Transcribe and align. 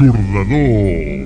L'aixordador. 0.00 1.17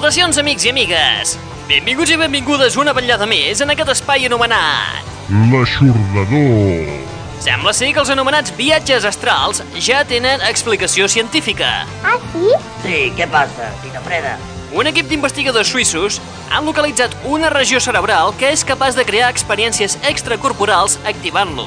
Salutacions, 0.00 0.38
amics 0.40 0.64
i 0.64 0.70
amigues! 0.72 1.32
Benvinguts 1.68 2.08
i 2.08 2.16
benvingudes 2.16 2.78
una 2.80 2.94
vetllada 2.96 3.26
més 3.28 3.60
en 3.60 3.68
aquest 3.74 3.90
espai 3.92 4.22
anomenat... 4.24 5.10
L'aixordador. 5.50 6.88
Sembla 7.44 7.74
ser 7.76 7.90
que 7.92 8.00
els 8.00 8.12
anomenats 8.14 8.54
viatges 8.56 9.04
astrals 9.04 9.60
ja 9.76 10.00
tenen 10.08 10.40
explicació 10.48 11.04
científica. 11.04 11.68
Ah, 12.00 12.16
sí? 12.32 12.56
Sí, 12.86 12.96
què 13.18 13.28
passa, 13.28 13.68
Tita 13.84 14.00
Freda? 14.08 14.38
Un 14.70 14.86
equip 14.86 15.08
d'investigadors 15.10 15.66
suïssos 15.72 16.20
han 16.54 16.62
localitzat 16.62 17.14
una 17.26 17.48
regió 17.50 17.80
cerebral 17.82 18.30
que 18.38 18.52
és 18.54 18.62
capaç 18.62 18.94
de 18.94 19.02
crear 19.06 19.30
experiències 19.32 19.96
extracorporals 20.06 20.94
activant-lo. 21.10 21.66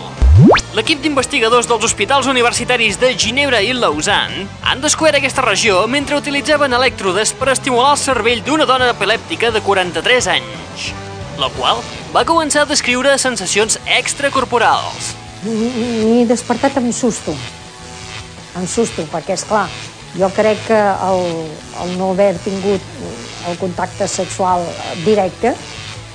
L'equip 0.74 1.02
d'investigadors 1.03 1.68
dels 1.68 1.84
hospitals 1.84 2.30
universitaris 2.31 2.96
de 3.02 3.12
Ginebra 3.19 3.59
i 3.62 3.74
Lausanne 3.75 4.47
han 4.63 4.80
descobert 4.81 5.19
aquesta 5.19 5.44
regió 5.44 5.84
mentre 5.92 6.16
utilitzaven 6.18 6.74
elèctrodes 6.80 7.36
per 7.36 7.52
estimular 7.52 7.92
el 7.97 8.00
cervell 8.00 8.44
d'una 8.46 8.68
dona 8.69 8.88
epilèptica 8.96 9.52
de 9.52 9.62
43 9.62 10.30
anys, 10.38 10.88
la 11.44 11.52
qual 11.59 11.84
va 12.16 12.24
començar 12.24 12.63
a 12.63 12.72
descriure 12.72 13.18
sensacions 13.19 13.81
extracorporals. 14.00 15.12
M'he 15.44 16.24
despertat 16.30 16.80
amb 16.80 16.96
susto. 16.96 17.36
Amb 18.56 18.69
susto, 18.69 19.03
perquè, 19.12 19.36
és 19.36 19.44
clar, 19.50 19.68
jo 20.18 20.29
crec 20.34 20.59
que 20.68 20.78
el, 20.78 21.24
el 21.84 21.96
no 21.97 22.12
haver 22.13 22.38
tingut 22.44 22.81
el 23.50 23.57
contacte 23.57 24.07
sexual 24.07 24.63
directe, 25.03 25.53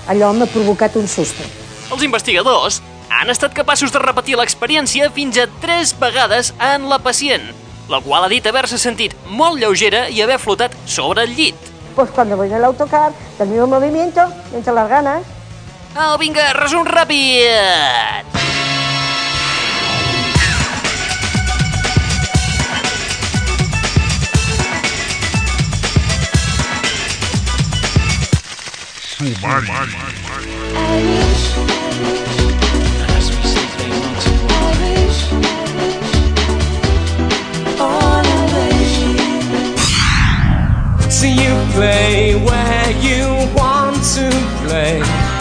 allò 0.09 0.33
m'ha 0.33 0.49
provocat 0.51 0.97
un 0.97 1.09
susto. 1.09 1.45
Els 1.93 2.05
investigadors 2.05 2.83
han 3.09 3.31
estat 3.33 3.55
capaços 3.57 3.93
de 3.93 4.03
repetir 4.03 4.37
l'experiència 4.39 5.11
fins 5.15 5.39
a 5.41 5.49
tres 5.63 5.95
vegades 5.99 6.53
en 6.61 6.89
la 6.89 7.01
pacient, 7.03 7.51
la 7.89 8.01
qual 8.05 8.25
ha 8.25 8.33
dit 8.33 8.47
haver-se 8.47 8.79
sentit 8.81 9.17
molt 9.29 9.61
lleugera 9.61 10.07
i 10.09 10.23
haver 10.23 10.39
flotat 10.39 10.77
sobre 10.87 11.25
el 11.25 11.35
llit. 11.37 11.57
Pues 11.97 12.11
cuando 12.11 12.37
voy 12.37 12.49
en 12.49 12.61
el 12.61 12.65
autocar, 12.65 13.13
del 13.39 13.49
mismo 13.49 13.67
movimiento, 13.67 14.29
me 14.53 14.59
entran 14.59 14.77
las 14.77 14.89
ganas. 14.89 15.23
Au, 15.97 16.17
vinga, 16.21 16.53
resum 16.53 16.87
ràpid! 16.87 18.48
Sumari. 29.19 29.67
See 41.11 41.33
you 41.33 41.67
play 41.73 42.37
where 42.37 42.91
you 43.01 43.53
want 43.57 43.97
to 44.15 44.31
play. 44.63 45.38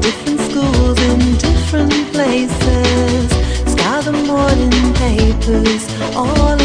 different 0.00 0.40
schools 0.40 0.98
in 1.10 1.36
different 1.36 2.12
places. 2.12 3.32
The 4.04 4.10
morning 4.10 4.94
papers 4.94 5.86
all. 6.16 6.61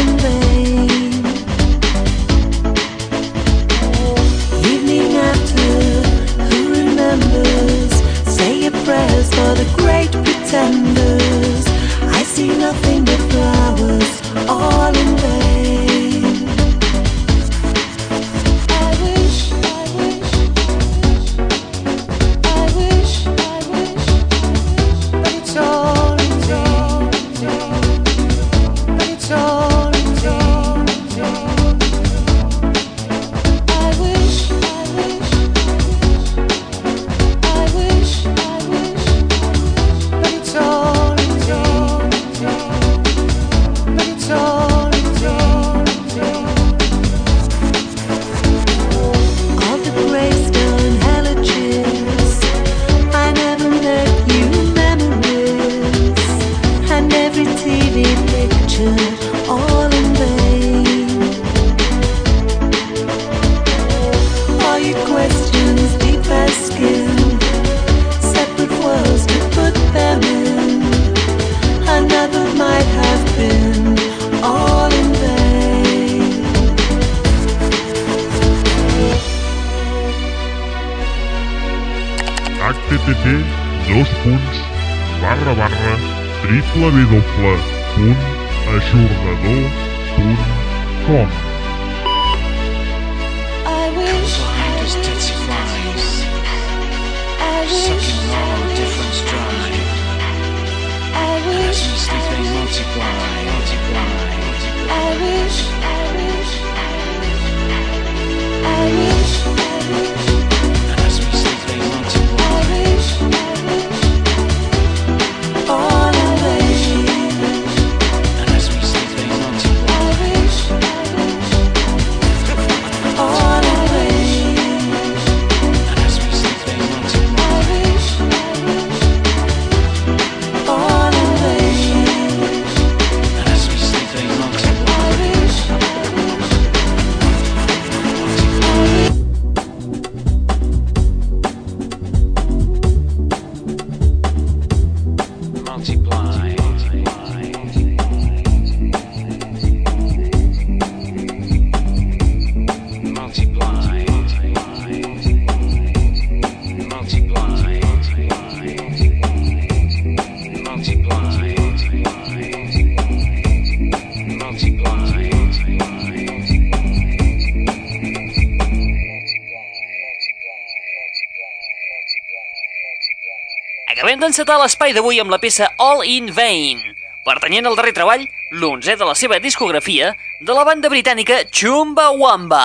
completar 174.48 174.64
l'espai 174.64 174.94
d'avui 174.96 175.18
amb 175.20 175.28
la 175.28 175.36
peça 175.36 175.66
All 175.76 176.00
in 176.08 176.30
Vain, 176.32 176.78
pertanyent 177.26 177.66
al 177.68 177.74
darrer 177.76 177.92
treball, 177.92 178.22
l'onzè 178.56 178.94
de 178.96 179.04
la 179.04 179.12
seva 179.12 179.36
discografia, 179.44 180.14
de 180.40 180.54
la 180.56 180.62
banda 180.64 180.88
britànica 180.88 181.42
Chumba 181.52 182.06
Wamba. 182.16 182.62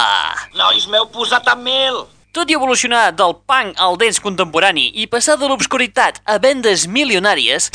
Nois, 0.56 0.86
m'heu 0.88 1.10
posat 1.12 1.50
a 1.52 1.58
mil! 1.60 2.06
Tot 2.32 2.48
i 2.48 2.56
evolucionar 2.56 3.12
del 3.12 3.36
punk 3.44 3.76
al 3.84 4.00
dance 4.00 4.24
contemporani 4.24 4.94
i 4.96 5.10
passar 5.12 5.36
de 5.36 5.50
l'obscuritat 5.52 6.22
a 6.24 6.38
vendes 6.40 6.88
milionàries, 6.88 7.68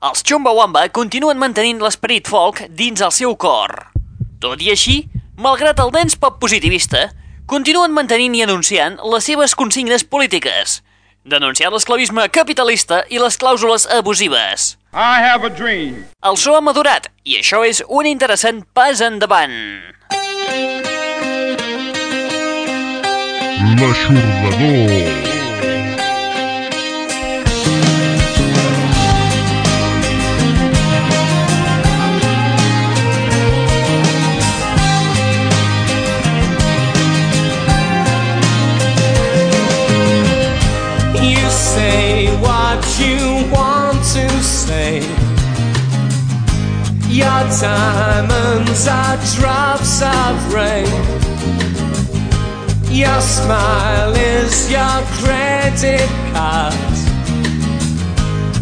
els 0.00 0.24
Chumbawamba 0.24 0.88
continuen 0.96 1.36
mantenint 1.36 1.84
l'esperit 1.84 2.32
folk 2.32 2.64
dins 2.72 3.04
el 3.04 3.12
seu 3.12 3.36
cor. 3.36 3.92
Tot 4.40 4.64
i 4.64 4.72
així, 4.72 5.02
malgrat 5.36 5.84
el 5.84 5.92
dance 5.92 6.16
pop 6.16 6.40
positivista, 6.40 7.10
continuen 7.44 7.92
mantenint 7.92 8.40
i 8.40 8.46
anunciant 8.48 8.96
les 9.12 9.28
seves 9.28 9.58
consignes 9.60 10.08
polítiques– 10.08 10.80
denunciar 11.26 11.72
l'esclavisme 11.74 12.28
capitalista 12.30 13.02
i 13.10 13.20
les 13.22 13.36
clàusules 13.38 13.86
abusives. 13.98 14.76
I 14.94 15.20
have 15.26 15.44
a 15.46 15.50
dream. 15.50 16.06
El 16.24 16.38
so 16.40 16.56
ha 16.56 16.62
madurat 16.64 17.10
i 17.26 17.36
això 17.42 17.60
és 17.66 17.82
un 17.88 18.06
interessant 18.08 18.62
pas 18.72 19.02
endavant. 19.04 19.56
L'aixordador. 23.76 25.35
Your 47.16 47.24
diamonds 47.24 48.86
are 48.86 49.16
drops 49.36 50.02
of 50.02 50.52
rain. 50.52 50.84
Your 52.92 53.20
smile 53.22 54.14
is 54.14 54.70
your 54.70 55.00
credit 55.20 56.10
card. 56.34 56.74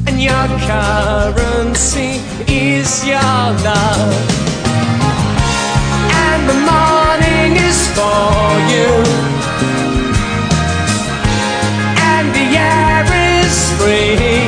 And 0.06 0.22
your 0.22 0.46
currency 0.70 2.22
is 2.46 3.04
your 3.04 3.42
love. 3.66 4.14
And 6.22 6.48
the 6.48 6.58
morning 6.70 7.56
is 7.56 7.80
for 7.96 8.46
you. 8.70 8.90
And 12.06 12.26
the 12.38 12.46
air 12.56 13.42
is 13.42 13.54
free. 13.80 14.43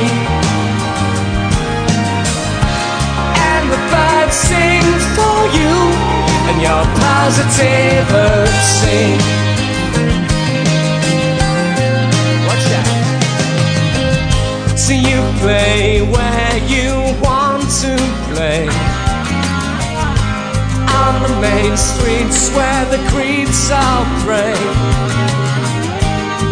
Sing 4.45 4.85
for 5.17 5.39
you. 5.57 5.73
And 6.49 6.57
your 6.61 6.83
positivity. 7.01 9.05
Watch 12.47 12.65
that. 12.71 12.87
So 14.77 14.93
you 14.93 15.19
play 15.41 16.01
where 16.01 16.57
you 16.73 16.89
want 17.21 17.63
to 17.83 17.93
play 18.31 18.63
On 21.03 21.13
the 21.25 21.33
main 21.41 21.75
streets 21.75 22.49
where 22.55 22.85
the 22.85 22.99
creeps 23.11 23.69
all 23.69 24.05
pray 24.23 24.55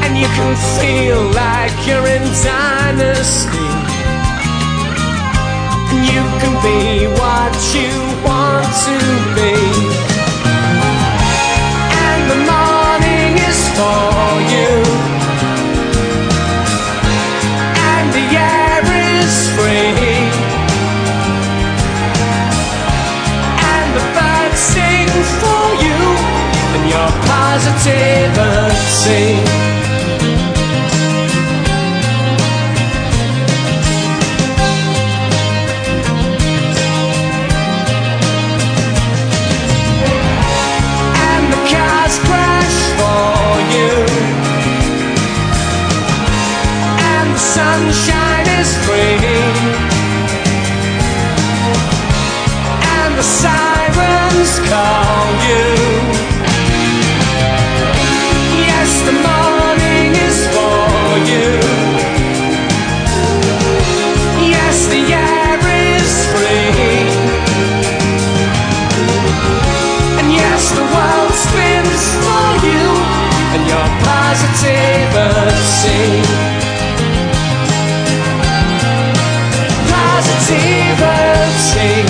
And 0.03 0.17
you 0.17 0.27
can 0.27 0.55
feel 0.79 1.21
like 1.31 1.71
you're 1.87 2.07
in 2.07 2.23
dynasty 2.43 3.84
you 5.93 6.21
can 6.41 6.53
be 6.61 7.07
what 7.19 7.53
you 7.75 7.91
want 8.25 8.65
to 8.85 8.97
be 9.37 9.53
And 12.05 12.21
the 12.31 12.39
morning 12.51 13.31
is 13.49 13.59
for 13.77 14.25
you 14.53 14.71
and 17.95 18.05
the 18.13 18.25
air 18.37 18.81
is 19.19 19.33
free. 19.55 20.15
And 23.73 23.87
the 23.97 24.03
birds 24.15 24.61
sing 24.73 25.09
for 25.41 25.65
you 25.85 25.99
and 26.75 26.83
your 26.93 27.09
positivity. 27.31 28.85
Positivity. 80.45 82.05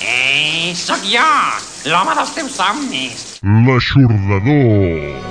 Ei, 0.00 0.74
sóc 0.74 1.04
jo, 1.04 1.20
l'home 1.84 2.14
dels 2.16 2.32
teus 2.32 2.56
somnis. 2.56 3.26
L'aixordador. 3.44 5.29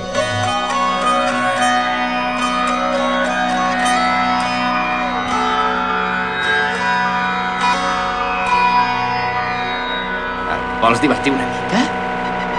Vols 10.79 11.01
divertir 11.03 11.33
una 11.36 11.45
mica? 11.50 11.81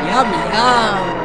Iam, 0.05 0.35
iam. 0.53 1.20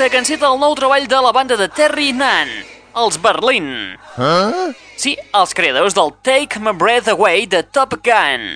Peça 0.00 0.08
que 0.08 0.20
enceta 0.22 0.48
el 0.48 0.56
nou 0.56 0.72
treball 0.78 1.04
de 1.04 1.18
la 1.20 1.32
banda 1.36 1.58
de 1.60 1.66
Terry 1.68 2.14
Nunn, 2.16 2.48
els 2.96 3.18
Berlin. 3.20 3.98
Huh? 4.16 4.70
Sí, 4.96 5.12
els 5.36 5.52
creadors 5.52 5.92
del 5.98 6.14
Take 6.24 6.62
My 6.64 6.72
Breath 6.72 7.12
Away 7.12 7.44
de 7.44 7.60
Top 7.68 7.98
Gun. 8.00 8.48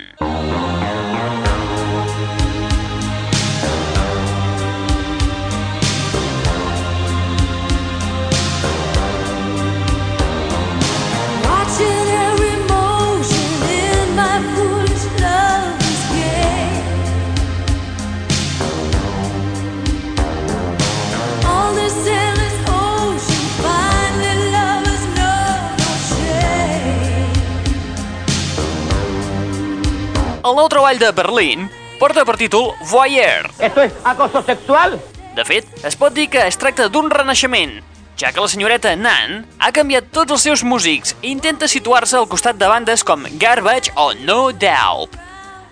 El 30.45 30.59
nou 30.59 30.67
treball 30.69 30.99
de 31.01 31.09
Berlin 31.17 31.71
porta 31.97 32.21
per 32.29 32.35
títol 32.37 32.75
Voyeur. 32.91 33.49
¿Esto 33.59 33.81
es 33.81 33.95
acoso 34.05 34.43
sexual? 34.45 35.01
De 35.35 35.45
fet, 35.49 35.65
es 35.89 35.97
pot 35.97 36.13
dir 36.13 36.27
que 36.29 36.43
es 36.45 36.59
tracta 36.61 36.91
d'un 36.93 37.09
renaixement, 37.09 37.79
ja 38.21 38.29
que 38.29 38.45
la 38.45 38.51
senyoreta 38.53 38.93
Nan 39.01 39.47
ha 39.59 39.71
canviat 39.73 40.13
tots 40.13 40.37
els 40.37 40.45
seus 40.45 40.61
músics 40.61 41.17
i 41.23 41.33
intenta 41.33 41.65
situar-se 41.65 42.19
al 42.21 42.29
costat 42.29 42.61
de 42.61 42.69
bandes 42.69 43.07
com 43.09 43.25
Garbage 43.41 43.97
o 43.97 44.11
No 44.21 44.53
Doubt. 44.53 45.17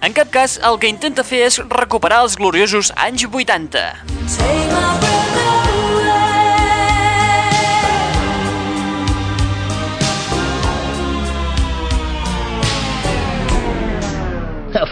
En 0.01 0.17
cap 0.17 0.33
cas, 0.33 0.57
el 0.65 0.81
que 0.81 0.89
intenta 0.89 1.21
fer 1.23 1.45
és 1.51 1.61
recuperar 1.69 2.25
els 2.25 2.41
gloriosos 2.41 2.95
anys 2.97 3.29
80. 3.29 3.85
Take 4.33 4.73
my 4.73 5.32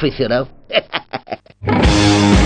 Aficionado. 0.01 0.49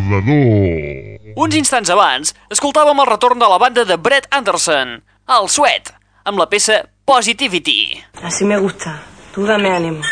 L'aixordador. 0.00 1.34
Uns 1.40 1.54
instants 1.56 1.90
abans, 1.94 2.32
escoltàvem 2.52 2.98
el 3.02 3.08
retorn 3.08 3.38
de 3.40 3.48
la 3.48 3.58
banda 3.62 3.84
de 3.86 3.96
Brett 3.96 4.26
Anderson, 4.34 4.96
el 5.30 5.48
Sweat, 5.48 5.92
amb 6.26 6.40
la 6.40 6.48
peça 6.50 6.82
Positivity, 7.06 8.02
Así 8.22 8.44
me 8.44 8.58
gusta. 8.58 9.00
Tú 9.34 9.46
dame 9.46 9.70
ánimo. 9.70 10.02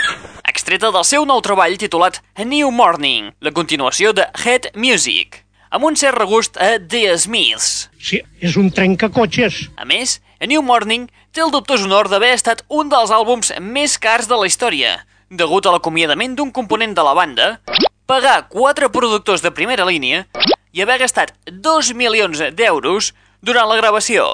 extreta 0.48 0.90
del 0.90 1.04
seu 1.04 1.24
nou 1.28 1.40
treball 1.44 1.76
titulat 1.78 2.20
A 2.34 2.44
New 2.44 2.70
Morning, 2.70 3.30
la 3.40 3.52
continuació 3.52 4.12
de 4.12 4.24
Head 4.44 4.70
Music, 4.74 5.44
amb 5.70 5.84
un 5.84 5.96
cert 5.96 6.18
regust 6.18 6.56
a 6.56 6.78
The 6.80 7.16
Smiths. 7.18 7.90
Sí, 8.00 8.22
és 8.40 8.56
un 8.56 8.70
trencacotxes. 8.70 9.68
A 9.76 9.84
més, 9.84 10.20
A 10.38 10.46
New 10.46 10.62
Morning 10.62 11.08
té 11.34 11.42
el 11.42 11.50
dubtós 11.50 11.82
honor 11.82 12.06
d'haver 12.06 12.30
estat 12.36 12.60
un 12.70 12.86
dels 12.92 13.10
àlbums 13.10 13.48
més 13.58 13.96
cars 13.98 14.28
de 14.30 14.36
la 14.38 14.46
història, 14.46 14.92
degut 15.34 15.66
a 15.66 15.72
l'acomiadament 15.74 16.36
d'un 16.38 16.52
component 16.54 16.94
de 16.94 17.02
la 17.02 17.14
banda, 17.18 17.48
pagar 18.06 18.44
quatre 18.52 18.86
productors 18.94 19.42
de 19.42 19.50
primera 19.50 19.86
línia 19.88 20.28
i 20.70 20.84
haver 20.84 21.00
gastat 21.02 21.32
2 21.50 21.90
milions 21.98 22.44
d'euros 22.54 23.10
durant 23.42 23.66
la 23.66 23.80
gravació. 23.80 24.28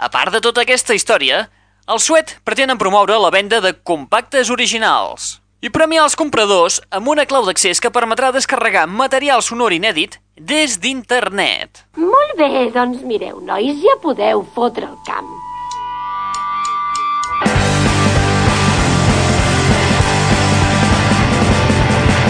A 0.00 0.08
part 0.08 0.32
de 0.32 0.40
tota 0.40 0.64
aquesta 0.64 0.96
història, 0.96 1.44
el 1.84 2.00
Sweat 2.00 2.38
pretenen 2.48 2.80
promoure 2.80 3.20
la 3.20 3.34
venda 3.34 3.60
de 3.60 3.74
compactes 3.76 4.48
originals 4.48 5.34
i 5.60 5.68
premiar 5.68 6.06
els 6.06 6.16
compradors 6.16 6.80
amb 6.88 7.12
una 7.12 7.28
clau 7.28 7.44
d'accés 7.44 7.76
que 7.76 7.92
permetrà 7.92 8.32
descarregar 8.32 8.88
material 8.88 9.44
sonor 9.44 9.76
inèdit 9.76 10.16
des 10.40 10.78
d'internet. 10.78 11.84
Molt 11.98 12.36
bé, 12.38 12.70
doncs 12.74 13.02
mireu, 13.02 13.40
nois, 13.42 13.74
ja 13.82 13.96
podeu 14.02 14.44
fotre 14.54 14.86
el 14.86 14.98
camp. 15.06 15.28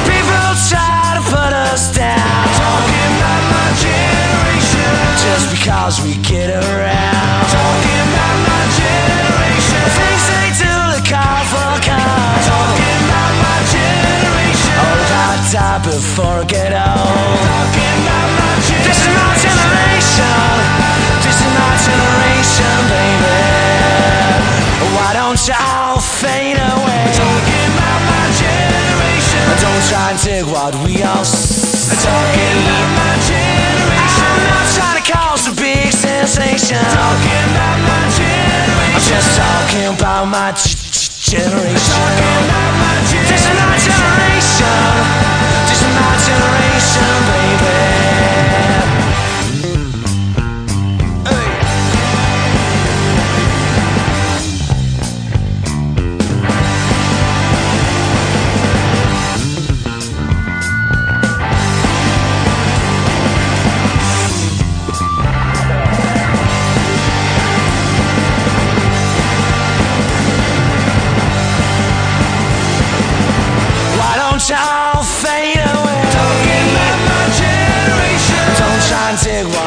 People 0.09 0.51
try 0.69 1.17
to 1.17 1.23
put 1.29 1.53
us 1.69 1.93
down. 1.97 2.45
Talking 2.57 3.13
about 3.21 3.45
my 3.53 3.69
generation. 3.77 4.93
Just 5.25 5.47
because 5.53 6.01
we 6.01 6.17
get 6.25 6.51
around. 6.51 7.45
Talking 7.53 8.03
about 8.09 8.39
my 8.49 8.65
generation. 8.81 9.83
Things 10.01 10.25
they 10.33 10.49
do 10.65 10.75
to 10.97 11.01
call 11.05 11.41
for 11.53 11.73
cause. 11.85 12.47
Talking 12.49 13.01
about 13.05 13.35
my 13.45 13.59
generation. 13.77 14.77
Oh, 14.81 15.21
I 15.29 15.37
die 15.53 15.81
before 15.85 16.41
I 16.41 16.49
get 16.49 16.73
old. 16.73 17.78
What 30.53 30.75
we 30.85 31.03
all 31.03 31.21
s- 31.21 31.89
Talking 32.03 32.57
about 32.65 32.89
my 32.99 33.15
generation. 33.25 34.25
I'm 34.27 34.45
not 34.49 34.67
trying 34.77 34.99
to 35.03 35.05
cause 35.13 35.49
a 35.49 35.55
big 35.57 35.93
sensation. 35.93 36.79
Talking 36.79 37.45
about 37.53 37.79
my 37.89 38.03
generation. 38.13 38.95
I'm 38.95 39.03
just 39.03 39.29
talking 39.37 39.89
about 39.97 40.25
my 40.29 40.53
generation. 40.53 41.95
Talking 41.97 42.37
about 42.45 42.73
my 42.85 42.97
generation. 43.08 43.08
My 43.08 43.08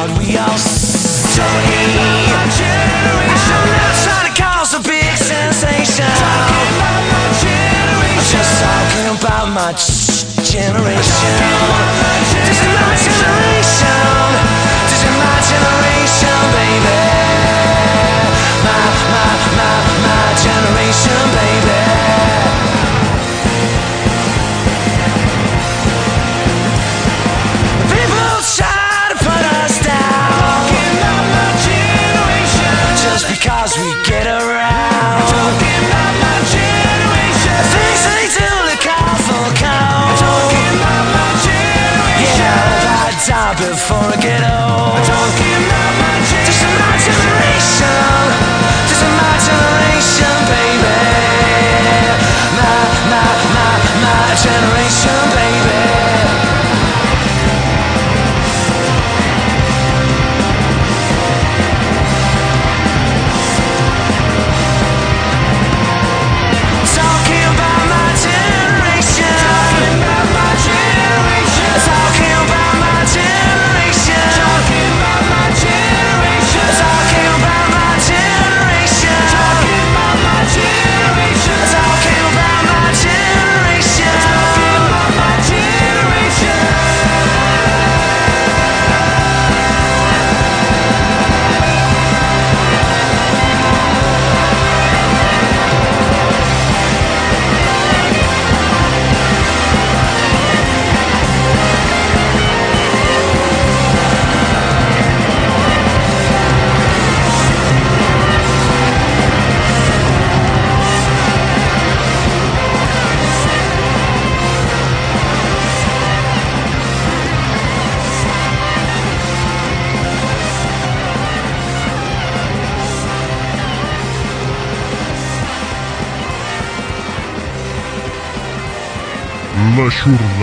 and 0.02 0.18
we 0.18 0.36
all 0.36 0.50
s- 0.58 1.00
Talking 1.32 1.96
about 1.96 2.28
my 2.28 2.44
generation. 2.52 3.56
I'm 3.56 3.72
not 3.72 3.94
trying 4.04 4.28
to 4.28 4.34
cause 4.42 4.74
a 4.74 4.80
big 4.82 5.16
sensation. 5.16 6.04
Talking 6.12 6.68
about 6.76 7.02
my 7.08 7.24
generation. 7.40 8.26
Just 8.36 8.52
talking 8.60 9.08
about 9.16 9.46
my 9.56 9.72
generation. 9.72 11.32
My 11.32 12.94
generation. 13.00 13.96
My 15.22 15.38
generation, 15.50 16.38
baby. 16.52 16.98
My, 18.66 18.76
my, 19.12 19.30
my, 19.56 19.72
my 20.04 20.26
generation, 20.36 21.20
baby. 21.32 21.81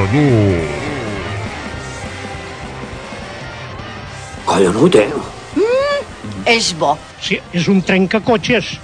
L'aixordador. 0.09 0.89
Collonut, 4.45 4.95
eh? 4.95 5.11
És 6.49 6.71
bo. 6.79 6.95
Sí, 7.21 7.37
és 7.53 7.67
un 7.69 7.83
trencacotxes. 7.85 8.79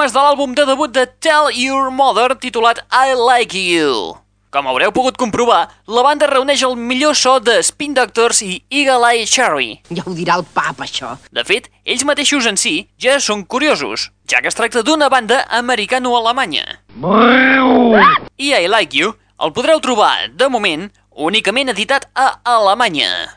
Temes 0.00 0.14
de 0.16 0.20
l'àlbum 0.24 0.54
de 0.56 0.64
debut 0.64 0.88
de 0.88 1.02
Tell 1.20 1.50
Your 1.52 1.90
Mother 1.92 2.32
titulat 2.40 2.78
I 2.88 3.12
Like 3.12 3.52
You. 3.52 4.16
Com 4.48 4.64
haureu 4.64 4.94
pogut 4.96 5.18
comprovar, 5.20 5.66
la 5.84 6.04
banda 6.06 6.24
reuneix 6.30 6.62
el 6.64 6.72
millor 6.72 7.12
so 7.12 7.34
de 7.44 7.58
Spin 7.60 7.92
Doctors 7.92 8.40
i 8.40 8.62
Eagle 8.70 9.04
Eye 9.10 9.26
Cherry. 9.28 9.68
Ja 9.92 10.06
ho 10.06 10.14
dirà 10.16 10.38
el 10.40 10.46
pap, 10.56 10.80
això. 10.80 11.18
De 11.36 11.44
fet, 11.44 11.68
ells 11.84 12.06
mateixos 12.08 12.48
en 12.48 12.56
si 12.56 12.88
ja 12.96 13.18
són 13.20 13.44
curiosos, 13.44 14.08
ja 14.24 14.40
que 14.40 14.48
es 14.48 14.56
tracta 14.56 14.80
d'una 14.80 15.10
banda 15.12 15.42
americano-alemanya. 15.60 16.64
I 18.40 18.54
I 18.56 18.72
Like 18.72 18.96
You 18.96 19.12
el 19.36 19.52
podreu 19.52 19.84
trobar, 19.84 20.30
de 20.32 20.48
moment, 20.48 20.88
únicament 21.12 21.76
editat 21.76 22.08
a 22.16 22.38
Alemanya. 22.56 23.36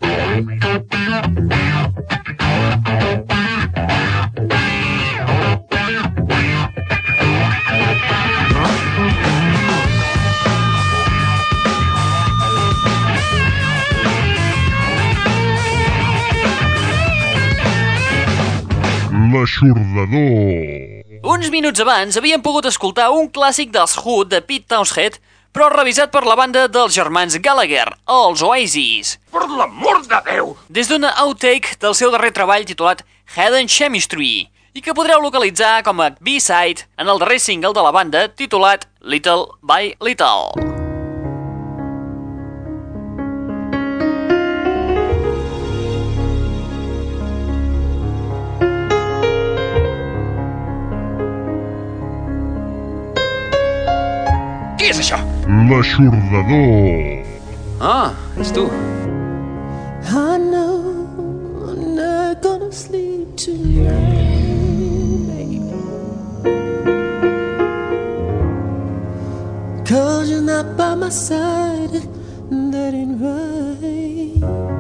L'aixordador. 19.34 21.02
Uns 21.24 21.50
minuts 21.50 21.82
abans 21.82 22.18
havíem 22.20 22.42
pogut 22.46 22.68
escoltar 22.70 23.08
un 23.16 23.30
clàssic 23.34 23.72
dels 23.74 23.96
Who 23.98 24.26
de 24.30 24.42
Pete 24.46 24.68
Townshend, 24.70 25.18
però 25.54 25.70
revisat 25.74 26.12
per 26.14 26.22
la 26.28 26.36
banda 26.38 26.68
dels 26.70 26.94
germans 26.94 27.38
Gallagher, 27.42 27.88
els 28.10 28.44
Oasis. 28.46 29.16
Per 29.34 29.46
l'amor 29.48 30.04
de 30.06 30.20
Déu! 30.28 30.54
Des 30.70 30.92
d'una 30.92 31.16
outtake 31.24 31.80
del 31.82 31.98
seu 31.98 32.14
darrer 32.14 32.34
treball 32.36 32.68
titulat 32.70 33.02
Hidden 33.34 33.72
Chemistry, 33.72 34.50
i 34.74 34.86
que 34.86 34.94
podreu 34.98 35.22
localitzar 35.24 35.82
com 35.88 36.02
a 36.02 36.12
B-side 36.20 36.86
en 36.98 37.10
el 37.10 37.22
darrer 37.22 37.40
single 37.42 37.74
de 37.74 37.86
la 37.86 37.96
banda 37.96 38.28
titulat 38.30 38.86
Little 39.02 39.50
by 39.62 39.96
Little. 40.02 40.73
l'aixordador. 55.48 57.26
Ah, 57.80 58.14
ets 58.40 58.52
tu. 58.52 58.70
I 60.06 60.38
know 60.38 60.80
I'm 61.70 61.96
not 61.96 62.42
gonna 62.42 62.72
sleep 62.72 63.36
tonight. 63.36 64.42
Cause 69.86 70.30
you're 70.32 70.42
not 70.42 70.78
by 70.78 70.96
my 70.96 71.10
side, 71.10 72.08
and 72.52 72.74
that 72.74 72.94
ain't 72.94 73.22
right. 73.22 74.74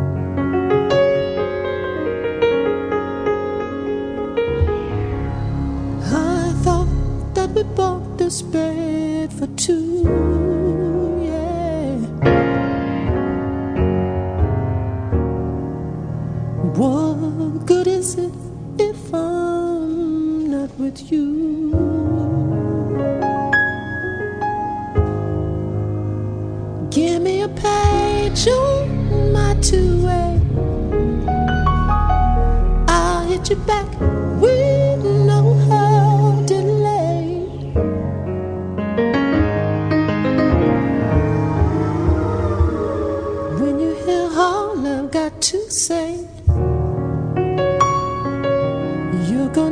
we 7.55 7.63
bought 7.75 8.17
this 8.17 8.41
bed 8.41 9.31
for 9.31 9.47
two. 9.55 10.42
What 16.75 17.67
good 17.67 17.85
is 17.85 18.15
it 18.17 18.33
if 18.79 19.13
I'm 19.13 20.49
not 20.49 20.71
with 20.79 21.11
you? 21.11 21.69
Give 26.89 27.21
me 27.21 27.41
a 27.43 27.47
page 27.47 28.47
on 28.47 29.31
my 29.31 29.53
two-way. 29.61 30.41
I'll 32.87 33.27
hit 33.27 33.51
you 33.51 33.55
back 33.67 33.85
with 34.41 35.05
no 35.05 36.43
delay. 36.47 37.45
When 43.61 43.79
you 43.79 43.93
hear 44.05 44.27
all 44.35 44.87
I've 44.87 45.11
got 45.11 45.39
to 45.39 45.69
say, 45.69 46.12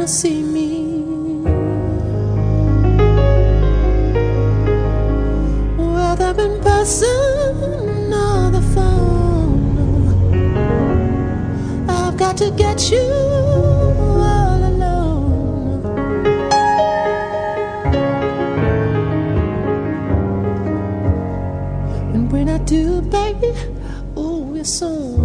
gonna 0.01 0.07
see 0.07 0.41
me. 0.41 0.67
Whether 5.77 6.41
in 6.41 6.59
person 6.59 8.11
or 8.11 8.49
the 8.49 8.63
phone, 8.73 9.69
I've 11.87 12.17
got 12.17 12.35
to 12.37 12.49
get 12.57 12.89
you 12.89 13.11
all 14.27 14.63
alone. 14.71 15.85
And 22.15 22.31
when 22.31 22.49
I 22.49 22.57
do, 22.57 23.03
baby, 23.03 23.53
oh, 24.17 24.55
it's 24.55 24.81
on. 24.81 25.20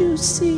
You 0.00 0.16
see. 0.16 0.53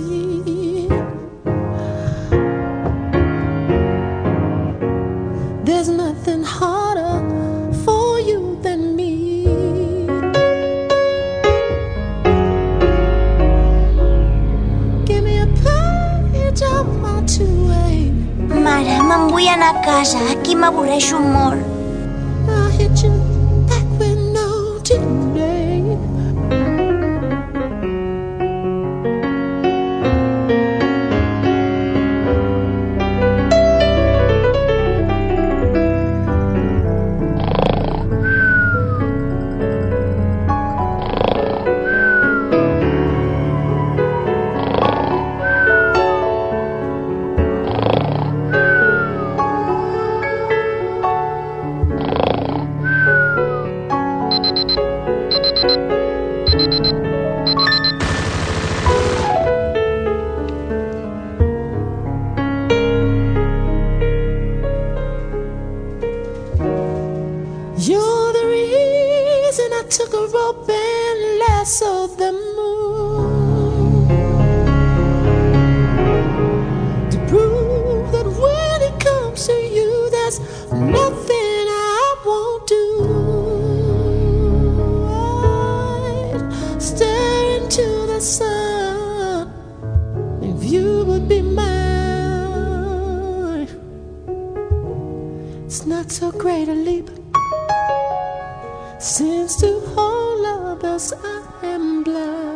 It's 95.66 95.84
not 95.84 96.12
so 96.12 96.30
great 96.30 96.68
a 96.68 96.74
leap. 96.74 97.10
Since 99.00 99.56
to 99.62 99.82
all 99.98 100.46
us, 100.84 101.12
I 101.12 101.42
am 101.64 102.04
blind. 102.04 102.55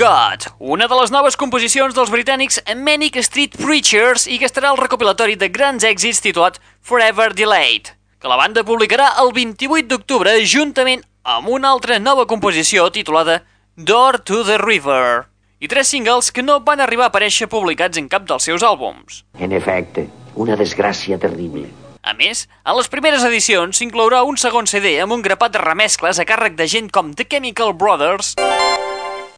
God, 0.00 0.46
una 0.58 0.86
de 0.88 0.96
les 0.96 1.10
noves 1.12 1.34
composicions 1.36 1.92
dels 1.92 2.08
britànics 2.08 2.56
Manic 2.72 3.18
Street 3.20 3.52
Preachers 3.60 4.22
i 4.32 4.38
que 4.40 4.46
estarà 4.48 4.70
al 4.70 4.78
recopilatori 4.80 5.34
de 5.36 5.50
grans 5.52 5.84
èxits 5.84 6.22
titulat 6.24 6.56
Forever 6.80 7.34
Delayed, 7.36 7.90
que 8.16 8.30
la 8.32 8.38
banda 8.40 8.64
publicarà 8.64 9.10
el 9.20 9.34
28 9.36 9.90
d'octubre 9.90 10.32
juntament 10.48 11.04
amb 11.20 11.52
una 11.52 11.74
altra 11.74 11.98
nova 12.00 12.24
composició 12.24 12.86
titulada 12.88 13.42
Door 13.76 14.22
to 14.24 14.40
the 14.48 14.56
River 14.62 15.26
i 15.60 15.68
tres 15.68 15.92
singles 15.92 16.32
que 16.32 16.46
no 16.48 16.62
van 16.64 16.80
arribar 16.80 17.10
a 17.10 17.12
aparèixer 17.12 17.50
publicats 17.52 18.00
en 18.00 18.08
cap 18.08 18.24
dels 18.24 18.48
seus 18.48 18.64
àlbums. 18.64 19.26
En 19.36 19.52
efecte, 19.52 20.06
una 20.32 20.56
desgràcia 20.56 21.20
terrible. 21.20 21.68
A 22.00 22.16
més, 22.16 22.46
a 22.64 22.72
les 22.72 22.88
primeres 22.88 23.28
edicions 23.28 23.76
s'inclourà 23.76 24.24
un 24.24 24.40
segon 24.40 24.64
CD 24.64 24.96
amb 25.04 25.12
un 25.12 25.20
grapat 25.20 25.52
de 25.52 25.60
remescles 25.60 26.16
a 26.16 26.24
càrrec 26.24 26.56
de 26.56 26.64
gent 26.72 26.88
com 26.88 27.12
The 27.12 27.28
Chemical 27.28 27.76
Brothers, 27.76 28.38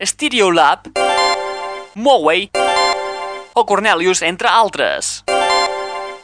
Stereolab, 0.02 0.90
Moway 1.94 2.50
o 3.54 3.64
Cornelius, 3.64 4.22
entre 4.22 4.48
altres. 4.48 5.22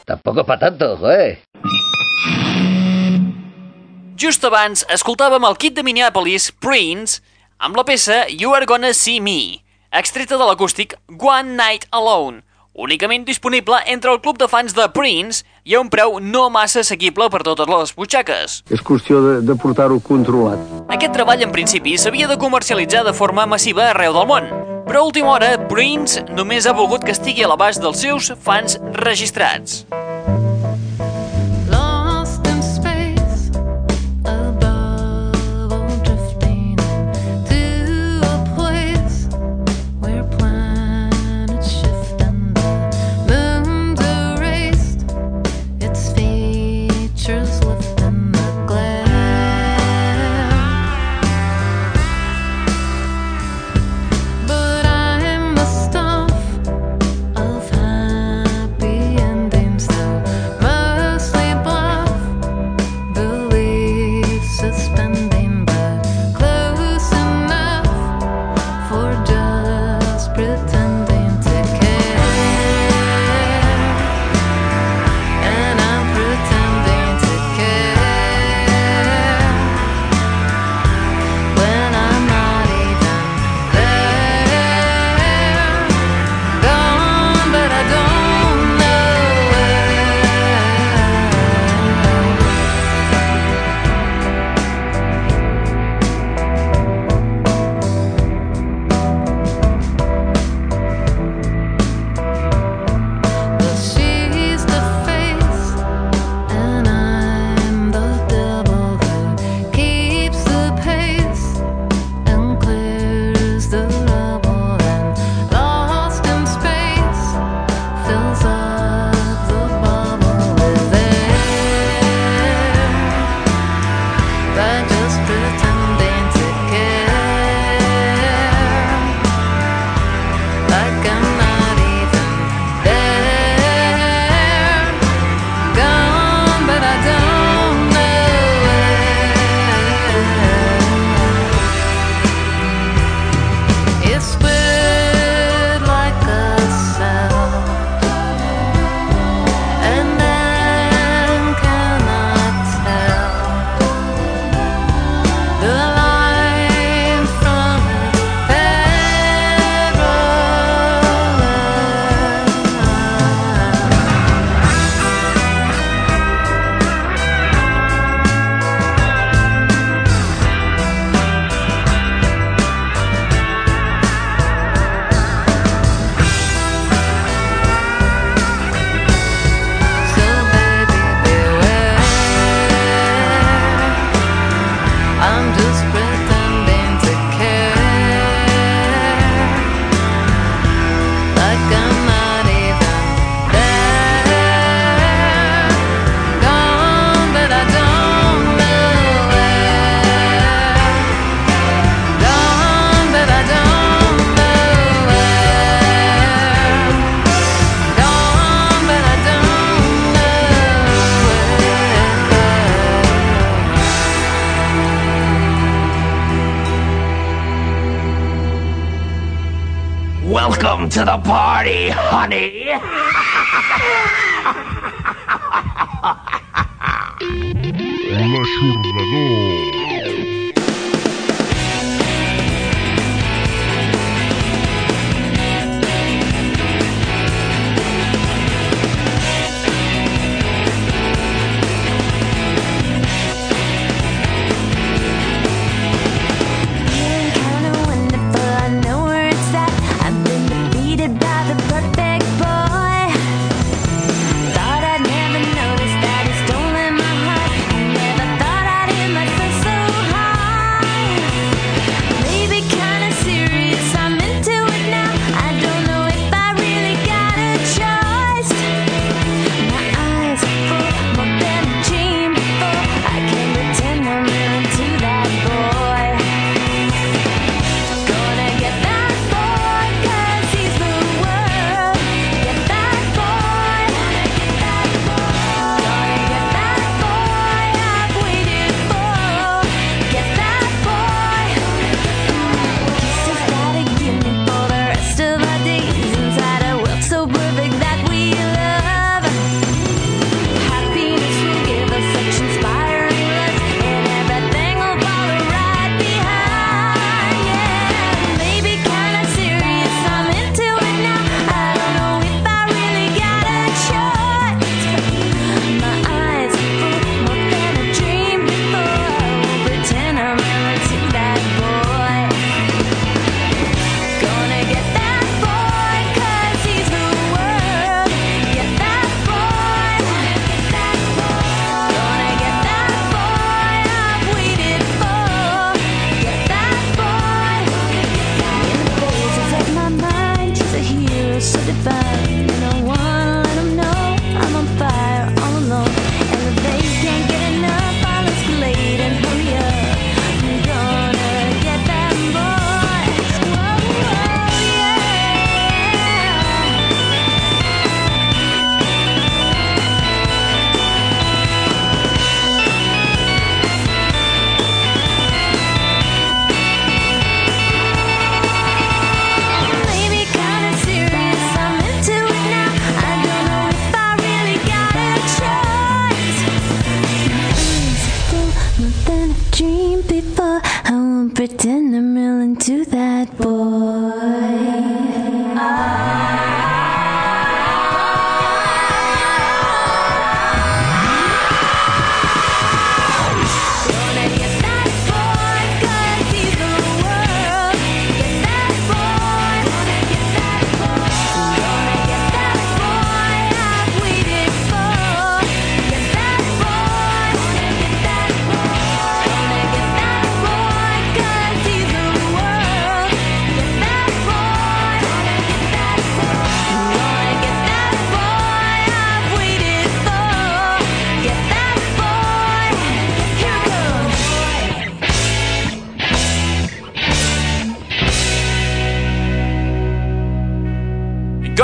Tampoco 0.04 0.44
pa 0.44 0.56
tanto, 0.58 0.98
eh? 1.06 1.38
Just 4.18 4.42
abans 4.42 4.82
escoltàvem 4.90 5.44
el 5.46 5.56
kit 5.60 5.76
de 5.76 5.84
Minneapolis, 5.86 6.50
Prince, 6.50 7.20
amb 7.62 7.76
la 7.78 7.84
peça 7.86 8.24
You 8.32 8.56
Are 8.56 8.66
Gonna 8.66 8.90
See 8.96 9.20
Me, 9.22 9.62
extreta 9.94 10.34
de 10.40 10.48
l'acústic 10.48 10.96
One 11.20 11.54
Night 11.54 11.86
Alone, 11.92 12.42
únicament 12.78 13.26
disponible 13.26 13.76
entre 13.86 14.12
el 14.14 14.20
club 14.22 14.38
de 14.38 14.48
fans 14.48 14.74
de 14.74 14.86
Prince 14.94 15.42
i 15.66 15.74
a 15.74 15.82
un 15.82 15.90
preu 15.90 16.20
no 16.22 16.46
massa 16.54 16.84
assequible 16.86 17.28
per 17.28 17.42
totes 17.42 17.68
les 17.68 17.94
butxaques. 17.98 18.62
És 18.70 18.84
qüestió 18.86 19.20
de, 19.24 19.34
de 19.42 19.58
portar-ho 19.58 19.98
controlat. 20.00 20.62
Aquest 20.94 21.16
treball 21.18 21.42
en 21.44 21.52
principi 21.54 21.98
s'havia 21.98 22.30
de 22.30 22.38
comercialitzar 22.40 23.04
de 23.08 23.16
forma 23.16 23.48
massiva 23.50 23.90
arreu 23.90 24.14
del 24.16 24.28
món, 24.30 24.50
però 24.88 25.02
a 25.02 25.10
última 25.10 25.34
hora 25.34 25.56
Prince 25.68 26.22
només 26.30 26.70
ha 26.70 26.76
volgut 26.78 27.04
que 27.04 27.16
estigui 27.16 27.44
a 27.44 27.50
l'abast 27.50 27.82
dels 27.82 28.06
seus 28.06 28.32
fans 28.46 28.78
registrats. 29.02 29.82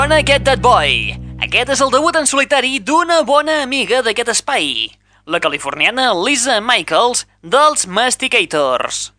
Gonna 0.05 0.21
Get 0.21 0.45
That 0.45 0.61
Boy. 0.61 1.17
Aquest 1.41 1.71
és 1.73 1.79
el 1.81 1.89
debut 1.89 2.13
en 2.13 2.27
solitari 2.29 2.77
d'una 2.77 3.23
bona 3.25 3.63
amiga 3.63 4.03
d'aquest 4.05 4.29
espai, 4.35 4.91
la 5.25 5.39
californiana 5.41 6.13
Lisa 6.13 6.59
Michaels 6.61 7.23
dels 7.41 7.87
Masticators. 7.89 9.17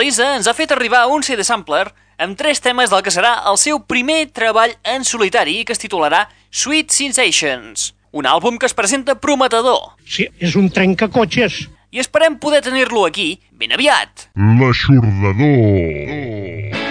Lisa 0.00 0.26
ens 0.40 0.50
ha 0.50 0.54
fet 0.58 0.74
arribar 0.74 1.04
un 1.14 1.22
CD 1.22 1.46
sampler 1.46 1.84
amb 2.18 2.34
tres 2.40 2.58
temes 2.64 2.90
del 2.90 3.04
que 3.06 3.14
serà 3.14 3.36
el 3.46 3.54
seu 3.62 3.78
primer 3.86 4.34
treball 4.34 4.74
en 4.82 5.06
solitari 5.06 5.62
que 5.62 5.78
es 5.78 5.82
titularà 5.84 6.26
Sweet 6.50 6.90
Sensations, 6.90 7.94
un 8.10 8.26
àlbum 8.26 8.58
que 8.58 8.66
es 8.66 8.74
presenta 8.74 9.14
prometedor. 9.14 9.94
Sí, 10.10 10.26
és 10.42 10.58
un 10.58 10.74
trencacotxes. 10.74 11.70
I 11.94 12.02
esperem 12.02 12.42
poder 12.42 12.66
tenir-lo 12.66 13.06
aquí 13.06 13.38
ben 13.54 13.78
aviat. 13.78 14.26
L'aixordador. 14.34 16.87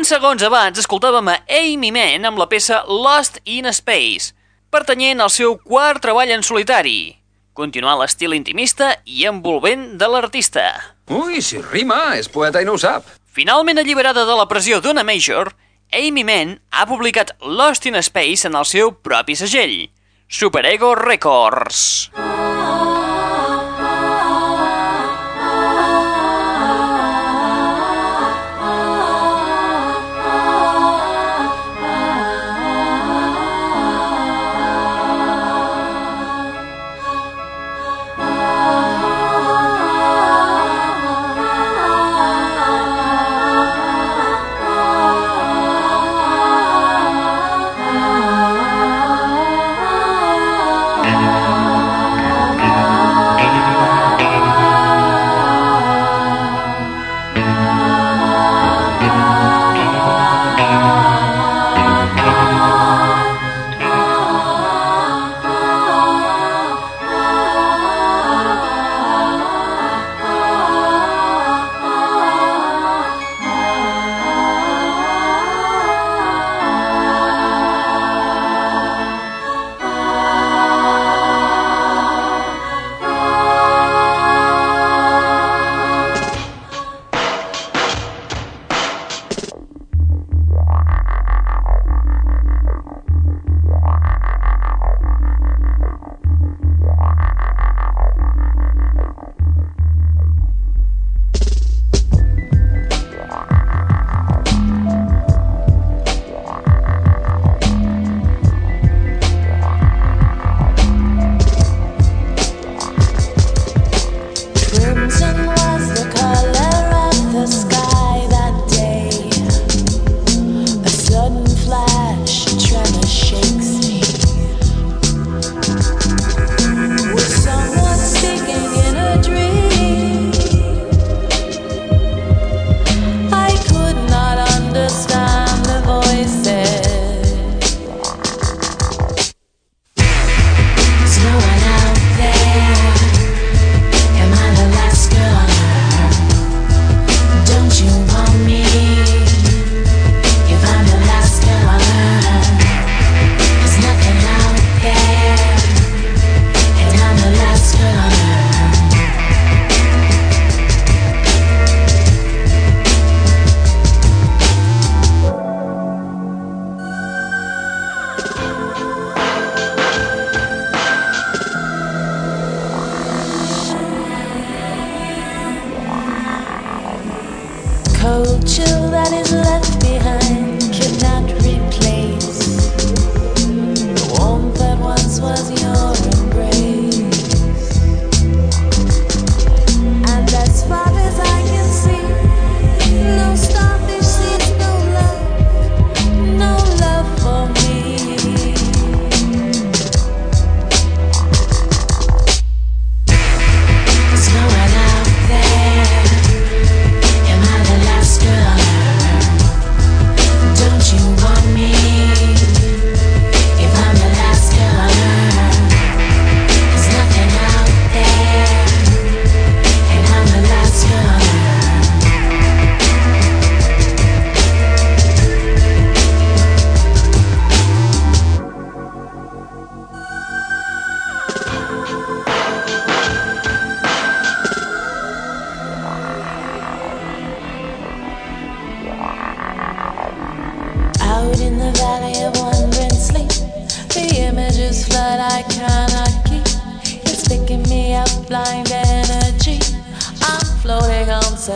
Uns 0.00 0.08
segons 0.08 0.40
abans 0.40 0.78
escoltàvem 0.80 1.26
a 1.28 1.34
Amy 1.52 1.90
Mann 1.92 2.24
amb 2.24 2.38
la 2.40 2.46
peça 2.48 2.78
Lost 2.88 3.34
in 3.44 3.66
Space, 3.76 4.30
pertanyent 4.72 5.20
al 5.20 5.28
seu 5.28 5.58
quart 5.60 6.00
treball 6.00 6.32
en 6.32 6.40
solitari, 6.40 7.18
continuant 7.52 8.00
l'estil 8.00 8.32
intimista 8.32 8.94
i 9.04 9.26
envolvent 9.28 9.98
de 10.00 10.08
l'artista. 10.08 10.64
Ui, 11.12 11.44
si 11.44 11.60
rima, 11.60 12.16
és 12.16 12.32
poeta 12.32 12.64
i 12.64 12.68
no 12.70 12.78
ho 12.78 12.80
sap. 12.80 13.12
Finalment 13.28 13.84
alliberada 13.84 14.24
de 14.24 14.40
la 14.40 14.48
pressió 14.48 14.80
d'una 14.80 15.04
major, 15.04 15.52
Amy 15.92 16.24
Mann 16.24 16.56
ha 16.72 16.88
publicat 16.88 17.36
Lost 17.44 17.84
in 17.84 18.00
Space 18.00 18.48
en 18.48 18.56
el 18.56 18.64
seu 18.64 18.96
propi 19.04 19.36
segell, 19.36 19.82
Superego 20.32 20.94
Records. 20.96 22.08
Crimson 22.08 22.29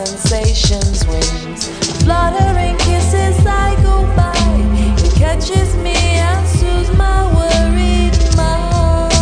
sensations, 0.03 1.07
wings, 1.07 1.69
fluttering 2.03 2.75
kisses. 2.79 3.37
I 3.45 3.75
go 3.81 4.03
by, 4.15 4.35
he 4.75 4.91
catches 5.17 5.75
me 5.77 5.95
and 5.95 6.45
soothes 6.47 6.91
my 6.97 7.23
worried 7.37 8.13
mind. 8.35 9.13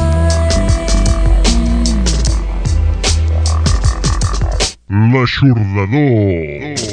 L'aixordador. 4.89 6.92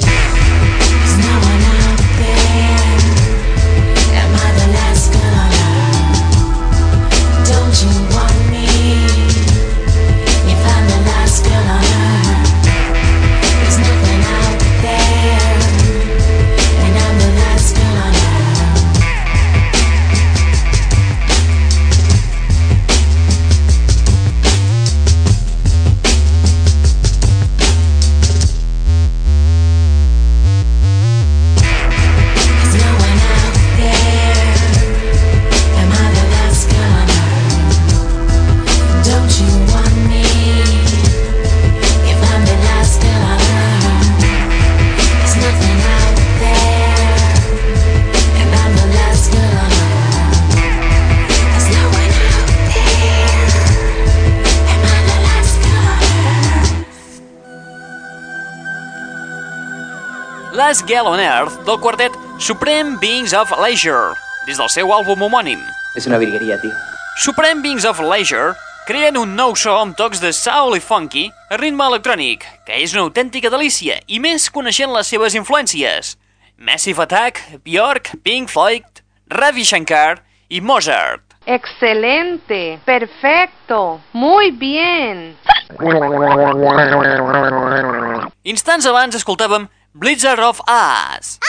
Gal 60.91 61.07
on 61.07 61.21
Earth 61.21 61.61
del 61.63 61.79
quartet 61.79 62.11
Supreme 62.43 62.97
Beings 62.99 63.33
of 63.33 63.53
Leisure, 63.63 64.17
des 64.43 64.59
del 64.59 64.67
seu 64.75 64.91
àlbum 64.91 65.21
homònim. 65.23 65.61
Es 65.95 66.09
una 66.11 66.19
virguería, 66.19 66.57
tío. 66.59 66.75
Supreme 67.23 67.63
Beings 67.63 67.85
of 67.87 68.01
Leisure 68.03 68.57
creen 68.89 69.15
un 69.21 69.37
nou 69.39 69.55
so 69.55 69.77
amb 69.79 69.95
tocs 69.95 70.19
de 70.19 70.33
soul 70.35 70.75
i 70.75 70.83
funky 70.83 71.29
a 71.47 71.61
ritme 71.63 71.87
electrònic, 71.87 72.43
que 72.67 72.83
és 72.83 72.97
una 72.97 73.05
autèntica 73.07 73.55
delícia, 73.55 74.01
i 74.11 74.19
més 74.19 74.51
coneixent 74.51 74.91
les 74.91 75.07
seves 75.07 75.39
influències. 75.39 76.17
Massive 76.59 77.07
Attack, 77.07 77.39
Björk, 77.63 78.17
Pink 78.27 78.51
Floyd, 78.51 79.05
Ravi 79.31 79.63
Shankar 79.63 80.25
i 80.51 80.59
Mozart. 80.59 81.37
Excelente, 81.47 82.81
perfecto, 82.85 84.01
muy 84.13 84.51
bien. 84.51 85.37
Instants 88.43 88.87
abans 88.91 89.15
escoltàvem 89.15 89.71
Blizzard 89.93 90.39
of 90.39 90.61
Us. 90.69 91.41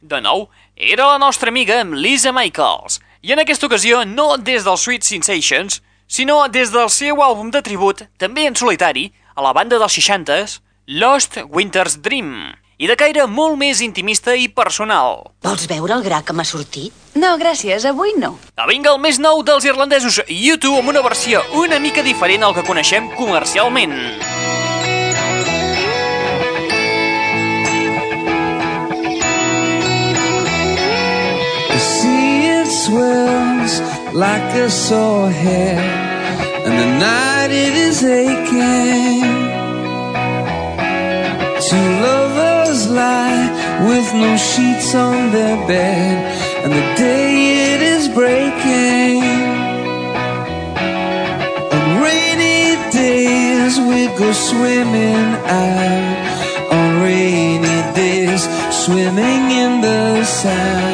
De 0.00 0.20
nou, 0.20 0.48
era 0.74 1.10
la 1.10 1.18
nostra 1.18 1.50
amiga 1.52 1.82
amb 1.82 1.92
Lisa 1.92 2.32
Michaels, 2.32 3.02
i 3.20 3.34
en 3.34 3.42
aquesta 3.42 3.66
ocasió 3.68 4.00
no 4.08 4.38
des 4.40 4.64
dels 4.64 4.80
Sweet 4.80 5.04
Sensations, 5.04 5.82
sinó 6.08 6.38
des 6.48 6.72
del 6.72 6.88
seu 6.88 7.20
àlbum 7.20 7.50
de 7.52 7.60
tribut, 7.60 8.06
també 8.16 8.46
en 8.48 8.56
solitari, 8.56 9.10
a 9.36 9.44
la 9.44 9.52
banda 9.52 9.76
dels 9.76 9.92
60s, 9.98 10.62
Lost 10.88 11.36
Winter's 11.50 11.98
Dream, 12.00 12.54
i 12.80 12.88
de 12.88 12.96
caire 12.96 13.26
molt 13.28 13.60
més 13.60 13.82
intimista 13.84 14.32
i 14.32 14.48
personal. 14.48 15.34
Vols 15.44 15.68
veure 15.68 15.98
el 15.98 16.06
gra 16.06 16.22
que 16.24 16.32
m'ha 16.32 16.48
sortit? 16.48 16.96
No, 17.12 17.36
gràcies, 17.36 17.84
avui 17.84 18.16
no. 18.16 18.38
Ah, 18.56 18.64
vinga, 18.72 18.96
el 18.96 19.04
més 19.04 19.20
nou 19.20 19.44
dels 19.44 19.68
irlandesos 19.68 20.22
U2 20.24 20.80
amb 20.80 20.94
una 20.96 21.04
versió 21.04 21.44
una 21.60 21.76
mica 21.76 22.00
diferent 22.00 22.48
al 22.48 22.56
que 22.56 22.64
coneixem 22.64 23.12
comercialment. 23.20 24.00
Like 34.14 34.54
a 34.54 34.70
sore 34.70 35.28
head, 35.28 35.76
and 36.64 36.74
the 36.82 36.90
night 37.00 37.50
it 37.50 37.74
is 37.74 38.04
aching. 38.04 39.22
Two 41.68 41.88
lovers 42.06 42.88
lie 42.88 43.50
with 43.88 44.14
no 44.14 44.36
sheets 44.36 44.94
on 44.94 45.32
their 45.32 45.56
bed, 45.66 46.14
and 46.62 46.72
the 46.72 46.86
day 46.96 47.74
it 47.74 47.82
is 47.82 48.08
breaking. 48.08 49.24
On 51.74 51.84
rainy 52.00 52.78
days 52.92 53.80
we 53.80 54.06
go 54.16 54.30
swimming 54.32 55.26
out. 55.50 56.70
On 56.70 57.02
rainy 57.02 57.80
days, 57.94 58.42
swimming 58.70 59.50
in 59.50 59.80
the 59.80 60.24
sand. 60.24 60.93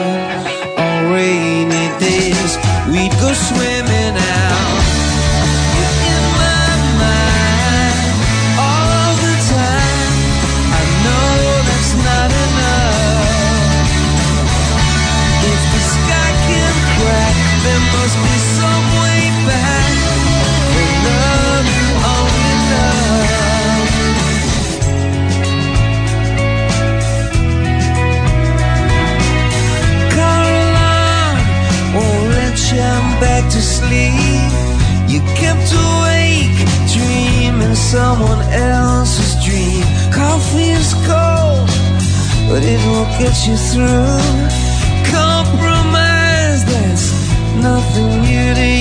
You 33.91 35.20
kept 35.34 35.72
awake, 35.72 36.55
dreaming 36.95 37.74
someone 37.74 38.41
else's 38.53 39.34
dream. 39.45 39.82
Coffee 40.12 40.70
is 40.70 40.95
cold, 41.11 41.68
but 42.49 42.62
it 42.62 42.78
won't 42.86 43.11
get 43.18 43.34
you 43.49 43.57
through. 43.57 44.20
Compromise, 45.11 46.64
that's 46.66 47.11
nothing 47.57 48.22
new 48.22 48.55
to 48.55 48.64
you. 48.64 48.80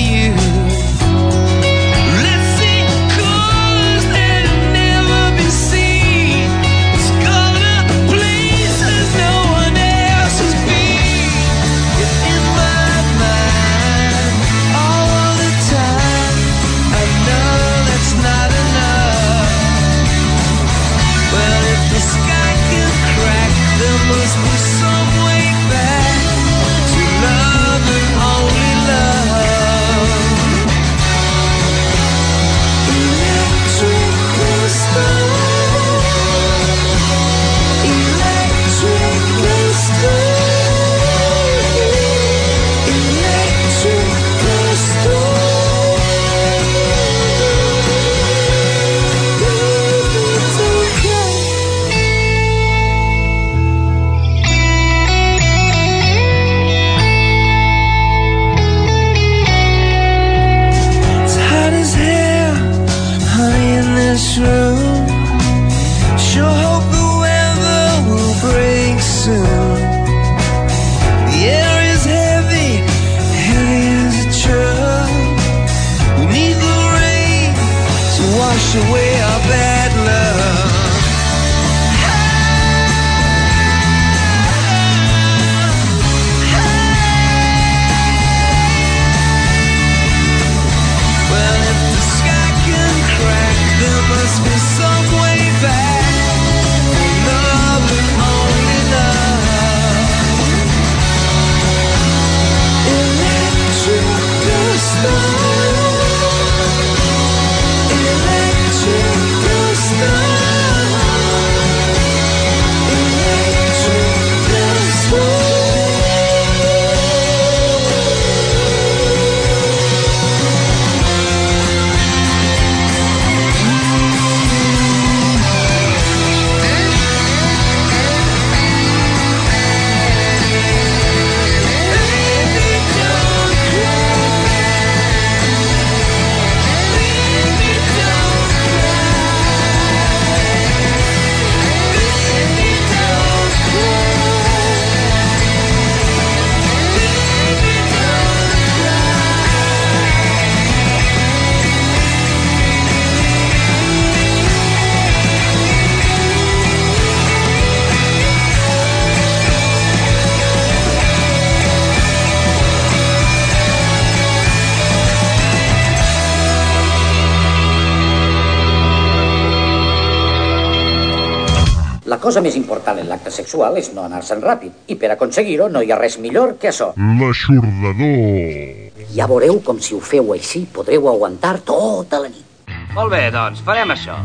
Sexual 173.50 173.80
és 173.82 173.90
no 173.96 174.04
anar-se'n 174.06 174.44
ràpid. 174.46 174.74
I 174.94 174.96
per 175.02 175.10
aconseguir-ho 175.16 175.70
no 175.74 175.82
hi 175.82 175.90
ha 175.90 175.98
res 175.98 176.20
millor 176.22 176.54
que 176.62 176.70
això. 176.70 176.92
L'aixordador. 177.18 179.08
Ja 179.16 179.26
veureu 179.26 179.58
com 179.66 179.80
si 179.82 179.96
ho 179.96 180.00
feu 180.00 180.34
així 180.36 180.68
podreu 180.70 181.10
aguantar 181.10 181.58
tota 181.66 182.20
la 182.22 182.30
nit. 182.30 182.46
Molt 182.94 183.10
bé, 183.10 183.24
doncs, 183.34 183.64
farem 183.66 183.90
això. 183.96 184.20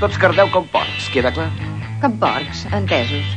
Tots 0.00 0.16
cardeu 0.16 0.48
com 0.54 0.64
porcs, 0.72 1.10
queda 1.12 1.34
clar? 1.36 1.50
Com 2.00 2.16
porcs, 2.22 2.64
entesos. 2.72 3.28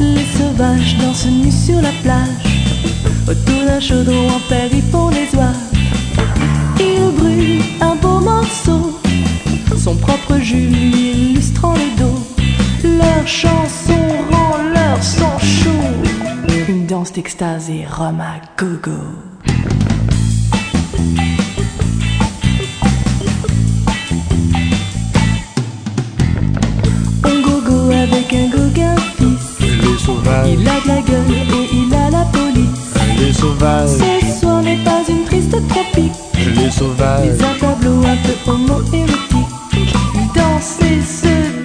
Les 0.00 0.34
sauvages 0.34 0.98
dansent 0.98 1.38
nus 1.38 1.62
sur 1.66 1.82
la 1.82 1.94
plage. 2.02 2.56
Autour 3.28 3.62
d'un 3.62 3.80
chaudron 3.80 4.30
en 4.34 4.42
paix, 4.48 4.70
ils 4.72 4.82
font 4.90 5.10
les 5.14 5.30
oies. 5.38 5.54
Ils 6.80 7.10
brûlent 7.14 7.62
un 7.80 7.94
beau 8.02 8.18
morceau. 8.18 8.98
Son 9.76 9.94
propre 9.94 10.38
jus 10.38 10.66
lui 10.66 11.10
illustrant 11.12 11.74
le 11.74 11.90
dos. 11.96 12.17
Leur 12.98 13.26
chanson 13.26 13.92
rend 14.30 14.56
leur 14.74 15.02
sang 15.02 15.38
chaud. 15.38 15.70
Une 16.68 16.86
danse 16.86 17.12
d'extase 17.12 17.70
et 17.70 17.84
rhum 17.86 18.20
à 18.20 18.40
gogo. 18.58 19.00
On 27.24 27.40
gogo 27.42 27.90
avec 27.90 28.32
un 28.32 28.48
gauguin 28.48 28.94
fils. 29.16 29.58
Les 29.60 29.98
sauvages, 29.98 30.48
Il 30.52 30.68
a 30.68 30.80
de 30.80 30.88
la 30.88 31.00
gueule 31.02 31.32
et 31.32 31.68
il 31.74 31.94
a 31.94 32.10
la 32.10 32.24
police. 32.26 32.94
les 33.18 33.32
sauvages, 33.32 33.90
Ce 33.90 34.40
soir 34.40 34.62
n'est 34.62 34.82
pas 34.84 35.02
une 35.08 35.24
triste 35.24 35.56
tropique. 35.68 36.12
les 36.56 36.70
sauvages. 36.70 37.28
Mais 37.38 37.44
un 37.44 37.54
tableau 37.60 37.98
un 38.04 38.16
peu 38.24 38.50
homo-érotique. 38.50 39.94
Il 40.14 40.26
danse 40.34 40.78
et 40.82 41.02
se 41.02 41.57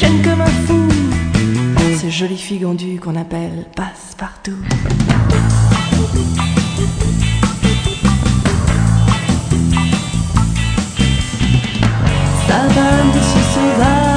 déchaîne 0.00 0.22
comme 0.22 0.40
un 0.40 0.46
fou. 0.46 0.88
Ce 2.00 2.08
joli 2.08 2.36
figondu 2.36 2.98
qu'on 2.98 3.16
appelle 3.16 3.66
passe-partout. 3.76 4.56
Ça 12.48 12.68
va, 12.68 13.04
monsieur 13.04 13.42
sauvage. 13.54 14.09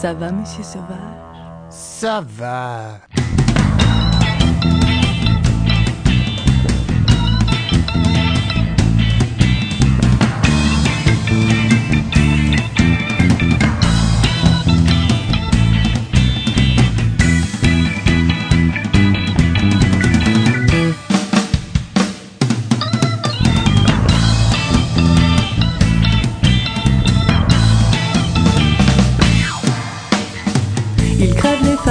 Ça 0.00 0.14
va, 0.14 0.32
monsieur 0.32 0.62
sauvage? 0.62 0.96
Ça 1.68 2.22
va. 2.26 3.00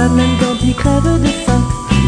Même 0.08 0.36
quand 0.40 0.56
il 0.62 0.74
crève 0.74 1.20
de 1.20 1.26
faim. 1.26 1.62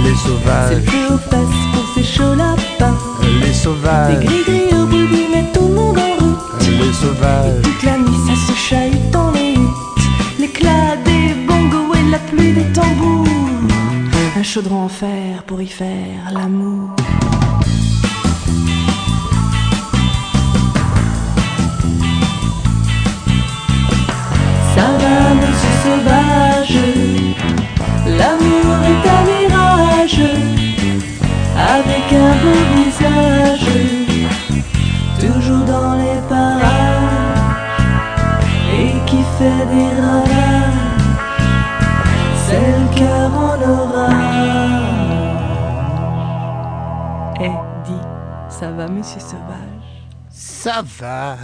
Les 0.05 0.11
C'est 0.11 0.11
le 0.11 0.17
sauvages, 0.17 0.85
feu 0.87 1.15
aux 1.15 1.19
fesses 1.19 1.63
pour 1.73 1.85
ses 1.95 2.05
chauds 2.05 2.35
lapins. 2.35 2.97
les 3.23 3.49
Des 3.49 3.55
sauvages, 3.55 4.25
gris-gris 4.25 4.75
au 4.75 4.87
bout 4.87 5.09
met 5.33 5.53
tout 5.53 5.69
le 5.69 5.75
monde 5.75 5.99
en 5.99 6.25
route. 6.25 6.69
les 6.69 6.93
sauvages. 6.93 7.63
Toute 7.63 7.83
la 7.83 7.99
nuit 7.99 8.21
ça 8.27 8.53
se 8.53 8.59
chahute 8.59 9.11
dans 9.11 9.31
les 9.33 9.53
huttes. 9.55 10.39
L'éclat 10.39 10.97
des 11.05 11.35
bongos 11.47 11.95
et 11.95 12.11
la 12.11 12.19
pluie 12.19 12.53
des 12.53 12.73
tambours. 12.73 13.27
Un 14.37 14.43
chaudron 14.43 14.85
en 14.85 14.89
fer 14.89 15.43
pour 15.47 15.61
y 15.61 15.67
faire 15.67 16.31
l'amour. 16.33 16.91
Ça 24.75 24.87
va, 25.01 25.35
monsieur 25.35 25.75
sauvage. 25.85 26.92
Avec 31.57 32.07
un 32.13 32.35
beau 32.43 32.61
visage. 32.75 33.69
Toujours 35.21 35.65
dans 35.65 35.95
les 35.95 36.21
parages. 36.29 36.63
Et 38.75 38.93
qui 39.07 39.23
fait 39.39 39.67
des 39.75 39.91
ravages. 40.01 40.83
C'est 42.45 42.69
le 42.79 42.87
cœur 42.99 43.31
en 43.35 43.59
orage. 43.71 44.13
Eh, 47.41 47.57
ça 48.49 48.71
va, 48.71 48.87
monsieur 48.89 49.21
sauvage? 49.21 49.87
Ça 50.29 50.83
va. 50.99 51.37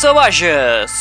Sauvages! 0.00 0.92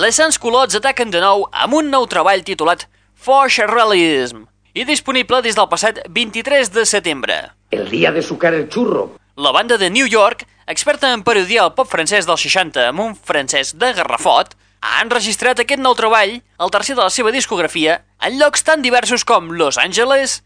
Les 0.00 0.16
Sants 0.16 0.38
Culots 0.40 0.72
ataquen 0.78 1.10
de 1.12 1.20
nou 1.20 1.42
amb 1.52 1.74
un 1.76 1.90
nou 1.92 2.06
treball 2.08 2.40
titulat 2.40 2.86
Foix 3.12 3.58
Realism 3.68 4.46
i 4.72 4.86
disponible 4.88 5.42
des 5.44 5.58
del 5.58 5.68
passat 5.68 5.98
23 6.08 6.70
de 6.72 6.86
setembre. 6.88 7.36
El 7.68 7.90
día 7.90 8.08
de 8.16 8.22
sucar 8.24 8.54
el 8.56 8.70
churro. 8.72 9.10
La 9.36 9.52
banda 9.52 9.76
de 9.76 9.90
New 9.92 10.08
York, 10.08 10.46
experta 10.66 11.12
en 11.12 11.20
parodiar 11.20 11.66
el 11.66 11.74
pop 11.76 11.90
francès 11.92 12.24
dels 12.24 12.40
60 12.48 12.86
amb 12.86 13.04
un 13.04 13.12
francès 13.12 13.74
de 13.76 13.92
garrafot, 13.98 14.56
ha 14.80 15.02
enregistrat 15.04 15.60
aquest 15.60 15.84
nou 15.84 15.92
treball, 15.98 16.38
el 16.40 16.72
tercer 16.72 16.96
de 16.96 17.04
la 17.04 17.12
seva 17.12 17.36
discografia, 17.36 18.00
en 18.24 18.40
llocs 18.40 18.64
tan 18.64 18.80
diversos 18.80 19.28
com 19.28 19.52
Los 19.52 19.76
Angeles, 19.76 20.40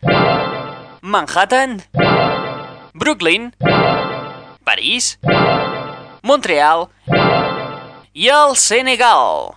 Manhattan, 1.00 1.78
Brooklyn, 2.90 3.52
París, 4.66 5.14
Montreal 6.24 6.88
i 8.14 8.28
el 8.30 8.54
Senegal. 8.54 9.50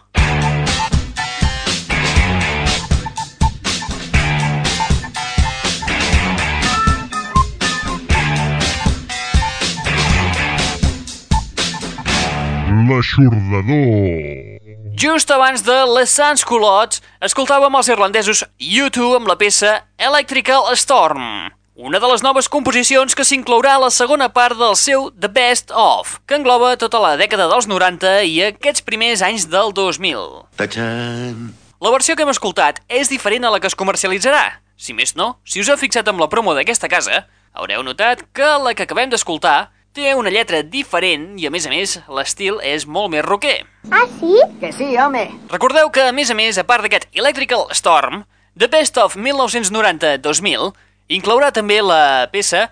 L'aixordador. 12.88 14.58
Just 14.98 15.30
abans 15.30 15.62
de 15.62 15.76
Les 15.94 16.10
Sans 16.10 16.42
Culots, 16.42 17.04
escoltàvem 17.22 17.76
els 17.78 17.92
irlandesos 17.94 18.42
U2 18.58 19.20
amb 19.20 19.30
la 19.30 19.38
peça 19.38 19.76
Electrical 20.02 20.72
Storm, 20.74 21.52
una 21.78 22.00
de 22.00 22.08
les 22.10 22.24
noves 22.26 22.48
composicions 22.50 23.14
que 23.14 23.22
s'inclourà 23.22 23.76
a 23.78 23.82
la 23.84 23.92
segona 23.94 24.32
part 24.34 24.58
del 24.58 24.74
seu 24.76 25.12
The 25.14 25.30
Best 25.30 25.70
Of, 25.70 26.16
que 26.26 26.40
engloba 26.40 26.72
tota 26.82 26.98
la 26.98 27.12
dècada 27.22 27.46
dels 27.52 27.68
90 27.70 28.14
i 28.26 28.32
aquests 28.48 28.82
primers 28.82 29.22
anys 29.22 29.46
del 29.52 29.70
2000. 29.78 30.48
Tachan. 30.58 31.52
La 31.78 31.92
versió 31.94 32.16
que 32.18 32.26
hem 32.26 32.34
escoltat 32.34 32.82
és 32.90 33.12
diferent 33.14 33.46
a 33.46 33.52
la 33.54 33.60
que 33.62 33.70
es 33.70 33.78
comercialitzarà. 33.78 34.58
Si 34.74 34.96
més 34.98 35.14
no, 35.14 35.36
si 35.46 35.62
us 35.62 35.70
heu 35.70 35.78
fixat 35.78 36.10
amb 36.10 36.18
la 36.24 36.30
promo 36.32 36.56
d'aquesta 36.58 36.90
casa, 36.90 37.28
haureu 37.54 37.86
notat 37.86 38.26
que 38.34 38.50
la 38.64 38.74
que 38.74 38.90
acabem 38.90 39.14
d'escoltar 39.14 39.70
té 39.94 40.16
una 40.18 40.34
lletra 40.34 40.64
diferent 40.66 41.36
i, 41.38 41.46
a 41.46 41.54
més 41.54 41.70
a 41.70 41.76
més, 41.76 42.00
l'estil 42.10 42.58
és 42.66 42.88
molt 42.90 43.14
més 43.14 43.26
rocker. 43.26 43.60
Ah, 43.94 44.08
sí? 44.18 44.34
Que 44.58 44.74
sí, 44.74 44.96
home. 44.98 45.28
Recordeu 45.54 45.94
que, 45.94 46.10
a 46.10 46.18
més 46.18 46.34
a 46.34 46.40
més, 46.42 46.58
a 46.58 46.66
part 46.66 46.82
d'aquest 46.82 47.06
Electrical 47.14 47.70
Storm, 47.78 48.26
The 48.58 48.66
Best 48.66 48.98
of 48.98 49.14
1990-2000 49.14 50.74
Inclourà 51.08 51.54
també 51.56 51.78
la 51.80 52.28
peça 52.28 52.66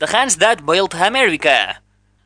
The 0.00 0.08
Hands 0.08 0.38
That 0.40 0.62
Built 0.64 0.94
America, 0.96 1.82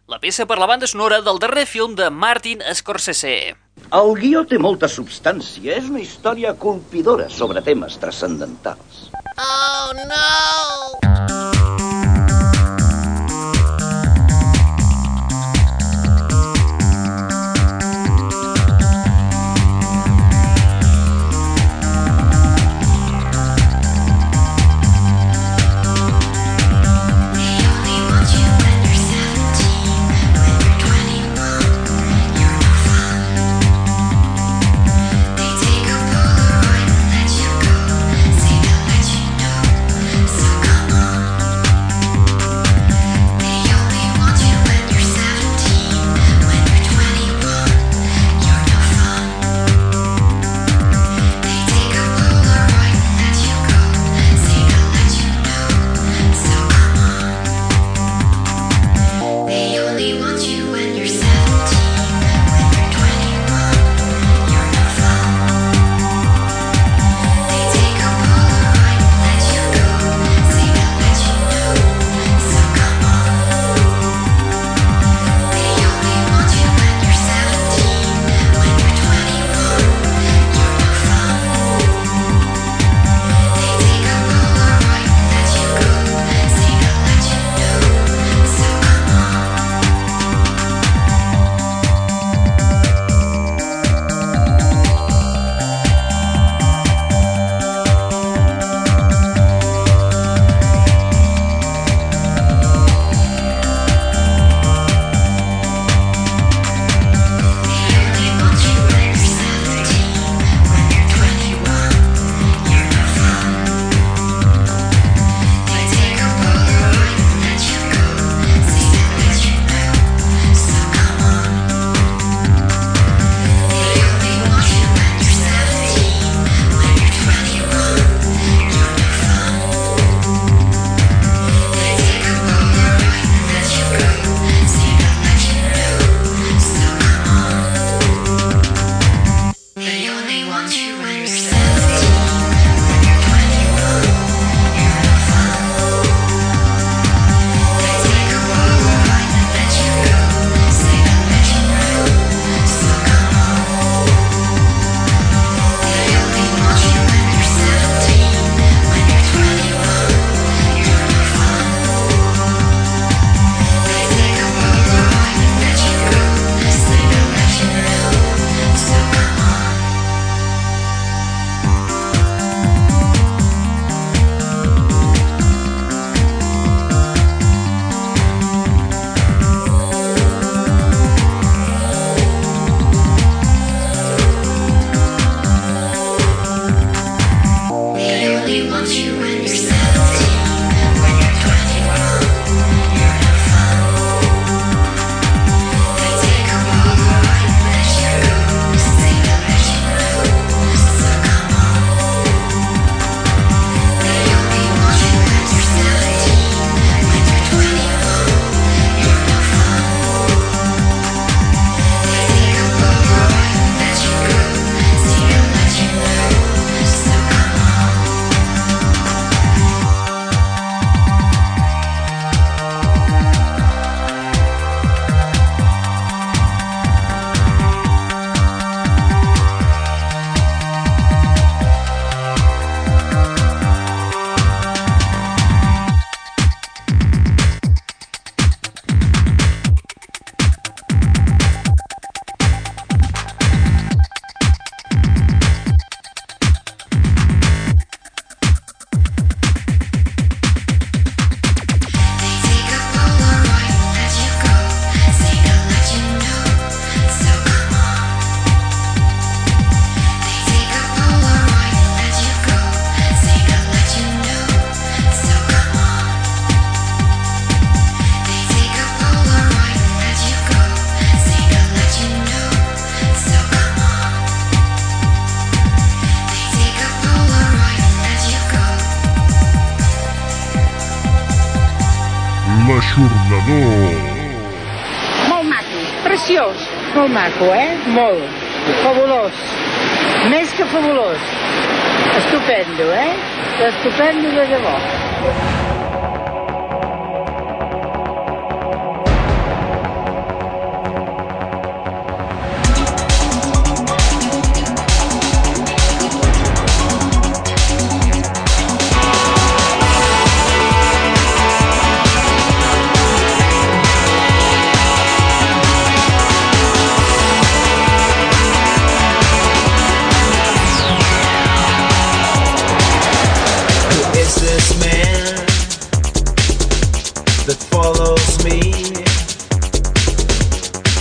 la 0.07 0.21
peça 0.23 0.47
per 0.47 0.61
la 0.63 0.69
banda 0.71 0.87
sonora 0.87 1.19
del 1.27 1.41
darrer 1.43 1.65
film 1.67 1.97
de 1.99 2.07
Martin 2.07 2.63
Scorsese. 2.71 3.57
El 3.91 4.13
guió 4.21 4.45
té 4.47 4.61
molta 4.63 4.87
substància, 4.87 5.75
és 5.75 5.91
una 5.91 6.05
història 6.05 6.55
colpidora 6.55 7.27
sobre 7.27 7.65
temes 7.67 7.99
transcendentals. 7.99 9.09
Oh, 9.35 9.91
no! 10.07 11.86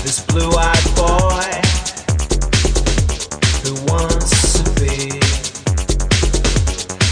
This 0.05 0.23
blue-eyed 0.27 0.87
boy 0.95 1.49
who 3.63 3.73
wants 3.91 4.53
to 4.53 4.63
be 4.79 5.17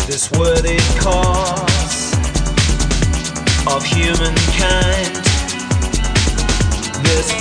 this 0.06 0.30
worthy 0.34 0.78
cause 1.00 2.14
of 3.66 3.84
humankind. 3.84 5.10
This 7.04 7.34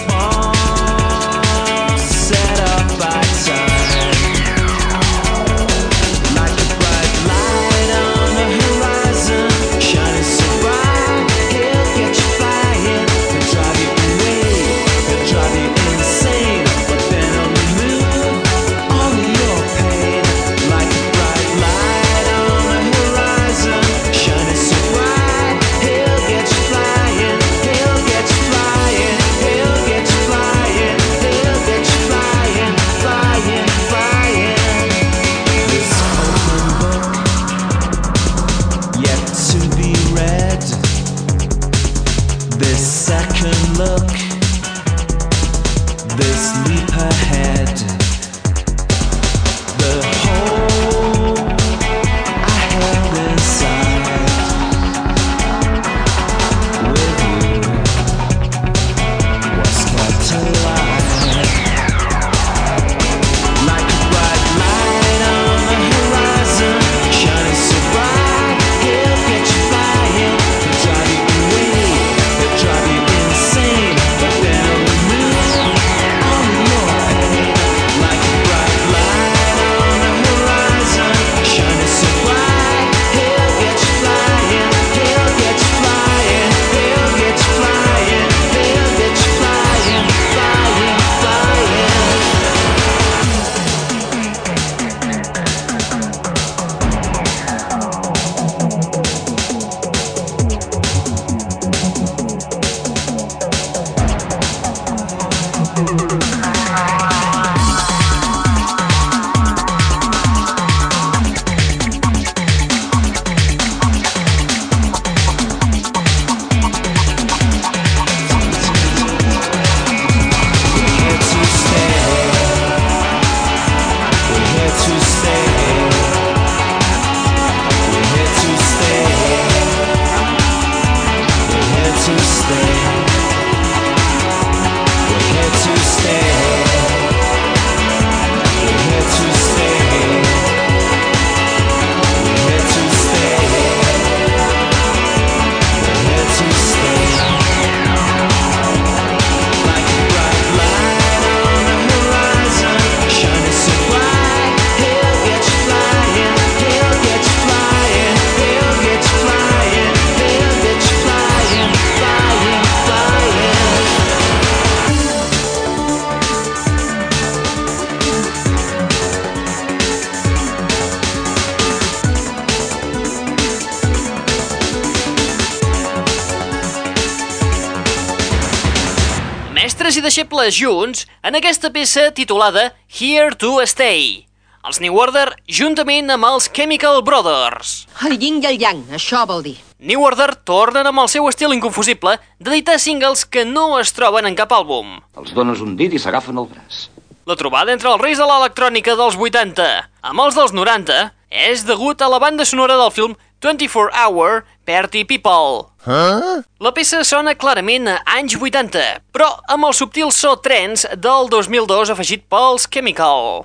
Deixebles 180.43 180.59
junts 180.59 181.03
en 181.23 181.37
aquesta 181.39 181.69
peça 181.71 182.09
titulada 182.11 182.73
Here 182.91 183.37
to 183.39 183.61
Stay. 183.63 184.25
Els 184.67 184.81
New 184.83 184.97
Order 184.99 185.37
juntament 185.47 186.11
amb 186.11 186.27
els 186.27 186.49
Chemical 186.51 186.99
Brothers. 187.07 187.85
El 188.03 188.17
yin 188.19 188.41
i 188.43 188.49
el 188.51 188.59
yang, 188.59 188.81
això 188.91 189.21
vol 189.29 189.45
dir. 189.47 189.55
New 189.79 190.03
Order 190.03 190.33
tornen 190.43 190.89
amb 190.91 191.05
el 191.05 191.11
seu 191.13 191.29
estil 191.31 191.55
inconfusible 191.55 192.17
d'editar 192.41 192.81
singles 192.83 193.23
que 193.23 193.45
no 193.47 193.79
es 193.79 193.95
troben 193.95 194.27
en 194.27 194.35
cap 194.35 194.51
àlbum. 194.51 194.99
Els 195.15 195.31
dones 195.37 195.63
un 195.63 195.77
dit 195.79 195.95
i 195.95 196.03
s'agafen 196.03 196.43
el 196.43 196.51
braç. 196.51 196.89
La 197.31 197.39
trobada 197.39 197.71
entre 197.71 197.93
els 197.93 198.03
reis 198.03 198.19
de 198.19 198.27
l'electrònica 198.27 198.99
dels 198.99 199.15
80 199.15 199.69
amb 200.11 200.27
els 200.27 200.35
dels 200.35 200.57
90 200.59 201.13
és 201.47 201.63
degut 201.71 202.03
a 202.03 202.11
la 202.11 202.19
banda 202.19 202.43
sonora 202.43 202.81
del 202.83 202.91
film 202.91 203.15
24 203.47 203.95
Hour 203.95 204.43
Party 204.65 205.05
People. 205.05 205.69
Huh? 205.85 206.43
La 206.63 206.71
peça 206.75 207.03
sona 207.05 207.35
clarament 207.35 207.89
a 207.91 207.97
anys 208.15 208.37
80, 208.39 209.03
però 209.15 209.29
amb 209.51 209.67
el 209.67 209.75
subtil 209.75 210.13
so 210.15 210.37
trance 210.45 210.87
del 210.95 211.27
2002 211.33 211.91
afegit 211.95 212.23
pels 212.31 212.69
Chemical. 212.71 213.43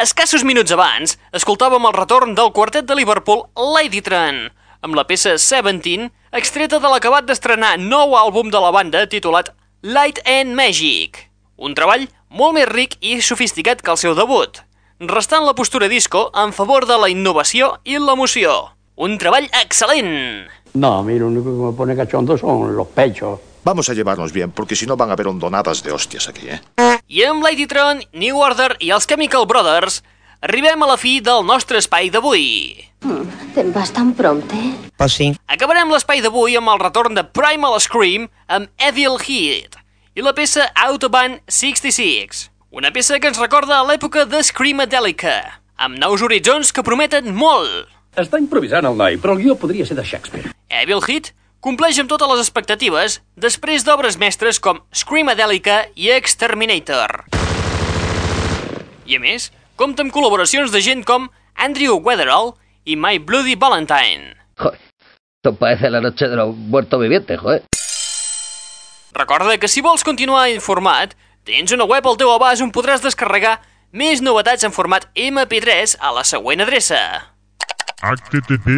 Escassos 0.00 0.46
minuts 0.48 0.72
abans, 0.72 1.18
escoltàvem 1.36 1.84
el 1.90 1.96
retorn 1.98 2.32
del 2.38 2.54
quartet 2.56 2.86
de 2.88 2.96
Liverpool 2.96 3.42
Ladytron, 3.58 4.46
amb 4.80 4.96
la 4.96 5.04
peça 5.04 5.34
17, 5.36 6.08
extreta 6.32 6.78
de 6.80 6.88
l'acabat 6.88 7.26
d'estrenar 7.28 7.74
nou 7.82 8.16
àlbum 8.16 8.48
de 8.54 8.62
la 8.62 8.70
banda 8.72 9.04
titulat 9.10 9.50
Light 9.82 10.22
and 10.24 10.56
Magic. 10.56 11.26
Un 11.60 11.74
treball 11.76 12.06
molt 12.30 12.56
més 12.56 12.70
ric 12.70 12.96
i 13.04 13.18
sofisticat 13.20 13.82
que 13.84 13.92
el 13.92 14.00
seu 14.00 14.16
debut, 14.16 14.62
restant 15.00 15.46
la 15.46 15.54
postura 15.54 15.88
disco 15.88 16.30
en 16.36 16.52
favor 16.52 16.84
de 16.86 16.98
la 17.00 17.08
innovació 17.08 17.78
i 17.84 17.96
l'emoció. 17.96 18.76
Un 19.00 19.16
treball 19.16 19.48
excel·lent! 19.62 20.50
No, 20.74 20.98
a 20.98 21.02
mí 21.02 21.18
lo 21.18 21.28
único 21.28 21.44
que 21.44 21.70
me 21.70 21.72
pone 21.72 21.96
cachondo 21.96 22.36
son 22.36 22.76
los 22.76 22.86
pechos. 22.88 23.40
Vamos 23.64 23.88
a 23.88 23.94
llevarnos 23.94 24.32
bien, 24.32 24.52
porque 24.52 24.76
si 24.76 24.86
no 24.86 24.96
van 24.96 25.10
a 25.10 25.14
haber 25.14 25.28
hondonadas 25.28 25.82
de 25.82 25.92
hostias 25.92 26.28
aquí, 26.28 26.48
¿eh? 26.48 26.60
I 27.08 27.24
amb 27.24 27.42
Ladytron, 27.42 28.04
New 28.12 28.38
Order 28.38 28.76
i 28.78 28.92
els 28.92 29.06
Chemical 29.06 29.46
Brothers, 29.46 30.02
arribem 30.40 30.82
a 30.82 30.88
la 30.92 30.96
fi 31.00 31.18
del 31.20 31.44
nostre 31.44 31.80
espai 31.80 32.08
d'avui. 32.12 32.76
Te'n 33.54 33.72
vas 33.72 33.92
tan 33.92 34.12
prompte? 34.14 34.56
Pues 34.96 35.16
sí. 35.16 35.32
Acabarem 35.48 35.90
l'espai 35.92 36.20
d'avui 36.20 36.56
amb 36.60 36.72
el 36.72 36.80
retorn 36.80 37.16
de 37.16 37.24
Primal 37.24 37.80
Scream 37.80 38.28
amb 38.48 38.68
Evil 38.76 39.16
Heat 39.16 39.80
i 40.14 40.24
la 40.24 40.36
peça 40.36 40.68
Autobahn 40.76 41.40
66, 41.48 42.50
una 42.70 42.92
peça 42.94 43.18
que 43.18 43.26
ens 43.26 43.38
recorda 43.40 43.80
a 43.80 43.84
l'època 43.86 44.22
de 44.30 44.38
Screamadelica, 44.46 45.34
amb 45.74 45.98
nous 45.98 46.22
horitzons 46.22 46.70
que 46.70 46.84
prometen 46.86 47.32
molt. 47.34 47.90
Està 48.14 48.38
improvisant 48.38 48.86
el 48.86 48.94
noi, 48.98 49.16
però 49.18 49.34
el 49.34 49.42
guió 49.42 49.56
podria 49.58 49.86
ser 49.86 49.96
de 49.98 50.04
Shakespeare. 50.06 50.52
Evil 50.70 51.02
Heat 51.02 51.32
compleix 51.58 51.98
amb 51.98 52.10
totes 52.12 52.30
les 52.30 52.42
expectatives 52.44 53.18
després 53.34 53.82
d'obres 53.82 54.20
mestres 54.22 54.62
com 54.62 54.78
Screamadelica 54.94 55.82
i 55.98 56.12
Exterminator. 56.14 57.24
I 59.10 59.18
a 59.18 59.22
més, 59.22 59.50
compta 59.74 60.06
amb 60.06 60.14
col·laboracions 60.14 60.70
de 60.70 60.82
gent 60.84 61.02
com 61.02 61.26
Andrew 61.58 61.98
Weatherall 61.98 62.54
i 62.86 62.94
My 62.94 63.18
Bloody 63.18 63.56
Valentine. 63.58 64.36
Joder, 64.62 64.78
esto 65.42 65.56
parece 65.58 65.90
la 65.90 66.00
noche 66.00 66.28
de 66.28 66.36
los 66.36 66.54
muertos 66.54 67.00
vivientes, 67.02 67.40
joder. 67.40 67.64
Recorda 69.12 69.58
que 69.58 69.66
si 69.66 69.82
vols 69.82 70.06
continuar 70.06 70.52
informat, 70.54 71.18
tens 71.44 71.72
una 71.72 71.84
web 71.88 72.06
al 72.06 72.16
teu 72.20 72.30
abast 72.32 72.62
on 72.64 72.72
podràs 72.74 73.02
descarregar 73.04 73.60
més 73.92 74.20
novetats 74.22 74.64
en 74.66 74.72
format 74.74 75.06
MP3 75.18 75.96
a 76.00 76.12
la 76.14 76.24
següent 76.24 76.60
adreça. 76.62 77.22
http 78.00 78.68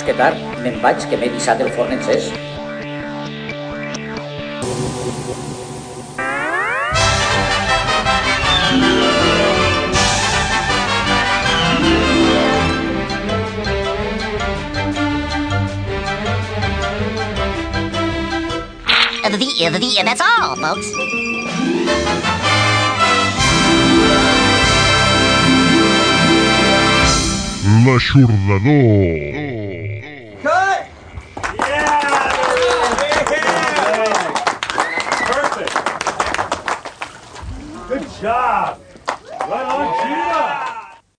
Que 0.06 0.14
tard. 0.14 0.38
Me'n 0.64 0.82
vaig, 0.84 1.08
que 1.10 1.18
m'he 1.18 1.32
dissat 1.34 1.62
el 1.66 1.72
forn 1.78 1.98
encès. 1.98 2.30
The, 19.26 19.72
the, 19.72 19.80
the, 19.80 20.04
that's 20.06 20.22
all, 20.22 20.56
folks. 20.56 20.90
L'aixordador. 27.86 29.35